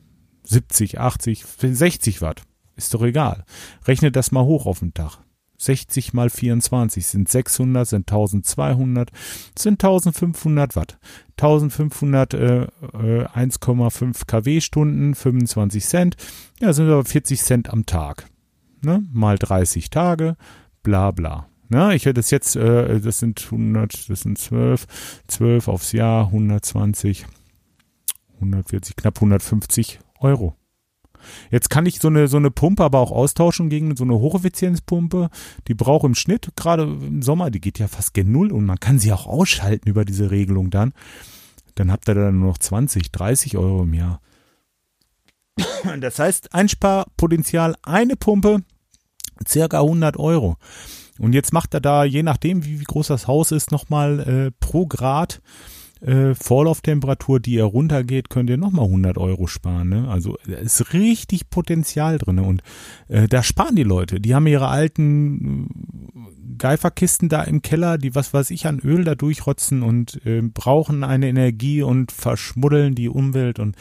70, 0.45 0.99
80, 0.99 1.45
60 1.45 2.23
Watt. 2.23 2.43
Ist 2.75 2.93
doch 2.93 3.03
egal. 3.03 3.45
Rechnet 3.87 4.17
das 4.17 4.33
mal 4.33 4.45
hoch 4.45 4.67
auf 4.67 4.81
den 4.81 4.93
Tag. 4.93 5.19
60 5.59 6.13
mal 6.13 6.31
24 6.31 7.07
sind 7.07 7.29
600, 7.29 7.89
sind 7.89 8.11
1200, 8.11 9.11
sind 9.59 9.83
1500 9.83 10.77
Watt. 10.77 10.99
1500 11.39 12.35
äh, 12.35 12.63
äh, 12.63 12.67
1,5 13.27 14.27
kW 14.27 14.61
Stunden, 14.61 15.15
25 15.15 15.85
Cent. 15.85 16.17
Ja, 16.61 16.73
sind 16.73 16.89
aber 16.89 17.05
40 17.05 17.41
Cent 17.41 17.71
am 17.71 17.87
Tag. 17.87 18.29
Ne? 18.83 19.05
Mal 19.13 19.39
30 19.39 19.91
Tage, 19.91 20.37
bla 20.83 21.11
bla. 21.11 21.49
Na, 21.69 21.95
ich 21.95 22.07
hätte 22.07 22.21
es 22.21 22.31
jetzt, 22.31 22.55
äh, 22.57 23.01
das 23.01 23.19
sind 23.19 23.45
100, 23.45 24.09
das 24.09 24.21
sind 24.21 24.39
12, 24.39 24.87
12 25.27 25.69
aufs 25.69 25.93
Jahr, 25.93 26.27
120, 26.27 27.27
140, 28.37 28.95
knapp 28.97 29.17
150 29.17 29.99
Euro. 30.21 30.57
Jetzt 31.51 31.71
kann 31.71 31.87
ich 31.87 32.01
so 32.01 32.09
eine, 32.09 32.29
so 32.29 32.37
eine 32.37 32.51
Pumpe 32.51 32.85
aber 32.85 33.01
auch 33.01 33.13
austauschen 33.13 33.69
gegen 33.69 33.97
so 33.97 34.05
eine 34.05 34.15
Hocheffizienzpumpe. 34.15 35.31
Die 35.69 35.75
braucht 35.75 36.05
im 36.05 36.15
Schnitt, 36.15 36.51
gerade 36.57 36.85
im 36.85 37.23
Sommer, 37.23 37.51
die 37.51 37.61
geht 37.61 37.79
ja 37.79 37.89
fast 37.89 38.15
gen 38.15 38.33
Null 38.33 38.53
und 38.53 38.65
man 38.65 38.81
kann 38.81 38.99
sie 38.99 39.13
auch 39.13 39.27
ausschalten 39.27 39.89
über 39.89 40.05
diese 40.05 40.31
Regelung 40.31 40.71
dann. 40.71 40.93
Dann 41.75 41.93
habt 41.93 42.09
ihr 42.09 42.15
dann 42.15 42.39
nur 42.39 42.49
noch 42.49 42.59
20, 42.59 43.13
30 43.13 43.57
Euro 43.57 43.83
im 43.83 43.95
Jahr. 43.95 44.21
Das 46.01 46.19
heißt, 46.19 46.53
Einsparpotenzial 46.53 47.77
eine 47.83 48.17
Pumpe, 48.17 48.63
circa 49.47 49.81
100 49.81 50.17
Euro. 50.17 50.57
Und 51.19 51.33
jetzt 51.33 51.53
macht 51.53 51.75
er 51.75 51.81
da, 51.81 52.05
je 52.05 52.23
nachdem, 52.23 52.65
wie, 52.65 52.81
wie 52.81 52.85
groß 52.85 53.09
das 53.09 53.27
Haus 53.27 53.53
ist, 53.53 53.73
nochmal 53.73 54.21
äh, 54.21 54.51
pro 54.61 54.87
Grad 54.87 55.41
äh, 56.01 56.35
Vorlauftemperatur, 56.35 57.41
die 57.41 57.57
er 57.57 57.65
runtergeht, 57.65 58.31
könnt 58.31 58.51
ihr 58.51 58.57
nochmal 58.57 58.87
100 58.87 59.19
Euro 59.19 59.47
sparen. 59.47 59.89
Ne? 59.89 60.09
Also 60.09 60.37
da 60.47 60.57
ist 60.57 60.93
richtig 60.93 61.51
Potenzial 61.51 62.19
drin 62.19 62.39
und 62.39 62.63
äh, 63.09 63.29
da 63.29 63.43
sparen 63.43 63.77
die 63.77 63.83
Leute. 63.83 64.21
Die 64.21 64.35
haben 64.35 64.47
ihre 64.47 64.69
alten 64.69 65.69
äh, 66.15 66.57
Geiferkisten 66.59 67.29
da 67.29 67.43
im 67.43 67.63
Keller, 67.63 67.99
die 67.99 68.15
was 68.15 68.33
weiß 68.33 68.51
ich 68.51 68.67
an 68.67 68.81
Öl 68.81 69.05
da 69.05 69.15
durchrotzen 69.15 69.83
und 69.83 70.25
äh, 70.25 70.43
brauchen 70.43 71.05
eine 71.05 71.29
Energie 71.29 71.83
und 71.83 72.13
verschmuddeln 72.13 72.95
die 72.95 73.09
Umwelt 73.09 73.59
und 73.59 73.77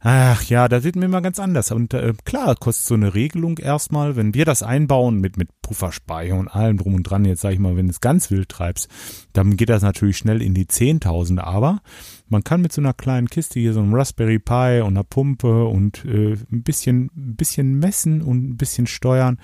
Ach 0.00 0.44
ja, 0.44 0.68
da 0.68 0.80
sieht 0.80 0.94
mir 0.94 1.06
immer 1.06 1.20
ganz 1.20 1.40
anders. 1.40 1.72
Und 1.72 1.92
äh, 1.92 2.14
klar, 2.24 2.54
kostet 2.54 2.86
so 2.86 2.94
eine 2.94 3.14
Regelung 3.14 3.58
erstmal, 3.58 4.14
wenn 4.14 4.32
wir 4.32 4.44
das 4.44 4.62
einbauen 4.62 5.20
mit, 5.20 5.36
mit 5.36 5.48
Pufferspeicher 5.60 6.36
und 6.36 6.48
allem 6.48 6.76
drum 6.76 6.94
und 6.94 7.02
dran, 7.02 7.24
jetzt 7.24 7.40
sag 7.40 7.52
ich 7.52 7.58
mal, 7.58 7.76
wenn 7.76 7.86
du 7.86 7.90
es 7.90 8.00
ganz 8.00 8.30
wild 8.30 8.48
treibst, 8.48 8.88
dann 9.32 9.56
geht 9.56 9.70
das 9.70 9.82
natürlich 9.82 10.16
schnell 10.16 10.40
in 10.40 10.54
die 10.54 10.68
Zehntausende. 10.68 11.44
Aber 11.44 11.82
man 12.28 12.44
kann 12.44 12.60
mit 12.60 12.72
so 12.72 12.80
einer 12.80 12.94
kleinen 12.94 13.28
Kiste 13.28 13.58
hier, 13.58 13.72
so 13.72 13.80
einem 13.80 13.94
Raspberry 13.94 14.38
Pi 14.38 14.82
und 14.82 14.96
einer 14.96 15.04
Pumpe 15.04 15.64
und 15.64 16.04
äh, 16.04 16.34
ein 16.34 16.62
bisschen, 16.62 17.10
ein 17.16 17.34
bisschen 17.36 17.78
messen 17.80 18.22
und 18.22 18.50
ein 18.50 18.56
bisschen 18.56 18.86
steuern, 18.86 19.38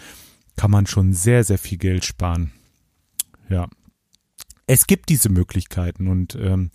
kann 0.56 0.70
man 0.70 0.86
schon 0.86 1.12
sehr, 1.12 1.42
sehr 1.42 1.58
viel 1.58 1.78
Geld 1.78 2.04
sparen. 2.04 2.52
Ja. 3.48 3.68
Es 4.66 4.86
gibt 4.86 5.10
diese 5.10 5.28
Möglichkeiten 5.28 6.08
und 6.08 6.38
ähm, 6.40 6.70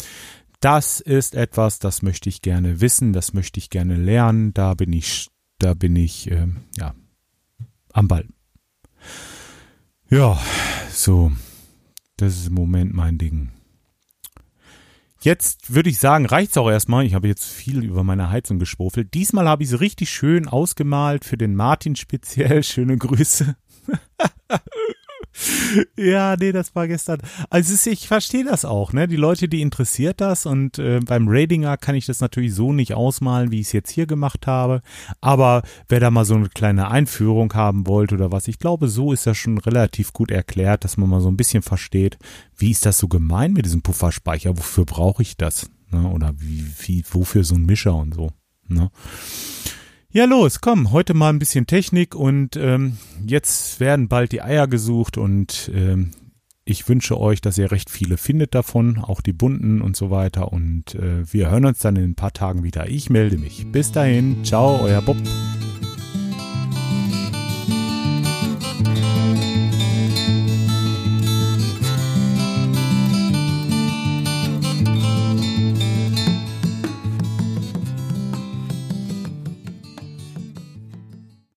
das 0.59 0.99
ist 0.99 1.35
etwas, 1.35 1.79
das 1.79 2.01
möchte 2.01 2.29
ich 2.29 2.41
gerne 2.41 2.81
wissen, 2.81 3.13
das 3.13 3.33
möchte 3.33 3.59
ich 3.59 3.69
gerne 3.69 3.95
lernen. 3.95 4.53
Da 4.53 4.73
bin 4.73 4.91
ich, 4.93 5.29
da 5.57 5.73
bin 5.73 5.95
ich, 5.95 6.29
äh, 6.31 6.47
ja, 6.77 6.93
am 7.93 8.07
Ball. 8.07 8.27
Ja, 10.09 10.39
so, 10.91 11.31
das 12.17 12.37
ist 12.37 12.47
im 12.47 12.55
Moment 12.55 12.93
mein 12.93 13.17
Ding. 13.17 13.51
Jetzt 15.21 15.73
würde 15.73 15.89
ich 15.89 15.99
sagen, 15.99 16.25
reicht's 16.25 16.57
auch 16.57 16.69
erstmal. 16.69 17.05
Ich 17.05 17.13
habe 17.13 17.27
jetzt 17.27 17.43
viel 17.43 17.83
über 17.83 18.03
meine 18.03 18.29
Heizung 18.29 18.57
geschwofelt. 18.57 19.13
Diesmal 19.13 19.49
habe 19.49 19.63
ich 19.63 19.69
sie 19.69 19.79
richtig 19.79 20.09
schön 20.09 20.47
ausgemalt 20.47 21.25
für 21.25 21.37
den 21.37 21.55
Martin 21.55 21.95
speziell. 21.97 22.63
Schöne 22.69 22.97
Grüße. 22.97 23.55
Ja, 25.97 26.35
nee, 26.37 26.51
das 26.51 26.75
war 26.75 26.87
gestern. 26.87 27.19
Also 27.49 27.73
ist, 27.73 27.87
ich 27.87 28.07
verstehe 28.07 28.43
das 28.43 28.65
auch, 28.65 28.93
ne? 28.93 29.07
Die 29.07 29.15
Leute, 29.15 29.47
die 29.47 29.61
interessiert 29.61 30.21
das 30.21 30.45
und 30.45 30.79
äh, 30.79 30.99
beim 30.99 31.27
Radinger 31.27 31.77
kann 31.77 31.95
ich 31.95 32.05
das 32.05 32.19
natürlich 32.19 32.53
so 32.53 32.73
nicht 32.73 32.93
ausmalen, 32.93 33.51
wie 33.51 33.59
ich 33.59 33.67
es 33.67 33.73
jetzt 33.73 33.91
hier 33.91 34.05
gemacht 34.05 34.47
habe. 34.47 34.81
Aber 35.21 35.63
wer 35.87 35.99
da 35.99 36.11
mal 36.11 36.25
so 36.25 36.35
eine 36.35 36.49
kleine 36.49 36.89
Einführung 36.89 37.53
haben 37.53 37.87
wollte 37.87 38.15
oder 38.15 38.31
was, 38.31 38.47
ich 38.47 38.59
glaube, 38.59 38.87
so 38.87 39.13
ist 39.13 39.27
das 39.27 39.37
schon 39.37 39.57
relativ 39.57 40.13
gut 40.13 40.31
erklärt, 40.31 40.83
dass 40.83 40.97
man 40.97 41.09
mal 41.09 41.21
so 41.21 41.29
ein 41.29 41.37
bisschen 41.37 41.63
versteht, 41.63 42.17
wie 42.57 42.71
ist 42.71 42.85
das 42.85 42.97
so 42.97 43.07
gemein 43.07 43.53
mit 43.53 43.65
diesem 43.65 43.81
Pufferspeicher? 43.81 44.57
Wofür 44.57 44.85
brauche 44.85 45.21
ich 45.21 45.37
das? 45.37 45.69
Ne? 45.91 46.07
Oder 46.09 46.33
wie, 46.37 46.65
wie, 46.79 47.03
wofür 47.09 47.43
so 47.43 47.55
ein 47.55 47.65
Mischer 47.65 47.95
und 47.95 48.13
so? 48.13 48.31
Ne? 48.67 48.91
Ja, 50.11 50.25
los, 50.25 50.59
komm, 50.59 50.91
heute 50.91 51.13
mal 51.13 51.29
ein 51.29 51.37
bisschen 51.37 51.67
Technik 51.67 52.15
und 52.15 52.55
ähm, 52.55 52.97
jetzt 53.27 53.79
werden 53.79 54.07
bald 54.07 54.31
die 54.31 54.41
Eier 54.41 54.67
gesucht 54.67 55.19
und 55.19 55.69
ähm, 55.71 56.09
ich 56.65 56.89
wünsche 56.89 57.19
euch, 57.19 57.41
dass 57.41 57.59
ihr 57.59 57.71
recht 57.71 57.91
viele 57.91 58.17
findet 58.17 58.55
davon, 58.55 58.97
auch 58.97 59.21
die 59.21 59.33
bunten 59.33 59.81
und 59.81 59.95
so 59.95 60.09
weiter. 60.09 60.51
Und 60.51 60.95
äh, 60.95 61.31
wir 61.31 61.51
hören 61.51 61.65
uns 61.65 61.79
dann 61.79 61.95
in 61.95 62.03
ein 62.03 62.15
paar 62.15 62.33
Tagen 62.33 62.63
wieder. 62.63 62.87
Ich 62.89 63.11
melde 63.11 63.37
mich. 63.37 63.71
Bis 63.71 63.91
dahin, 63.91 64.43
ciao, 64.43 64.79
euer 64.81 65.01
Bob. 65.01 65.17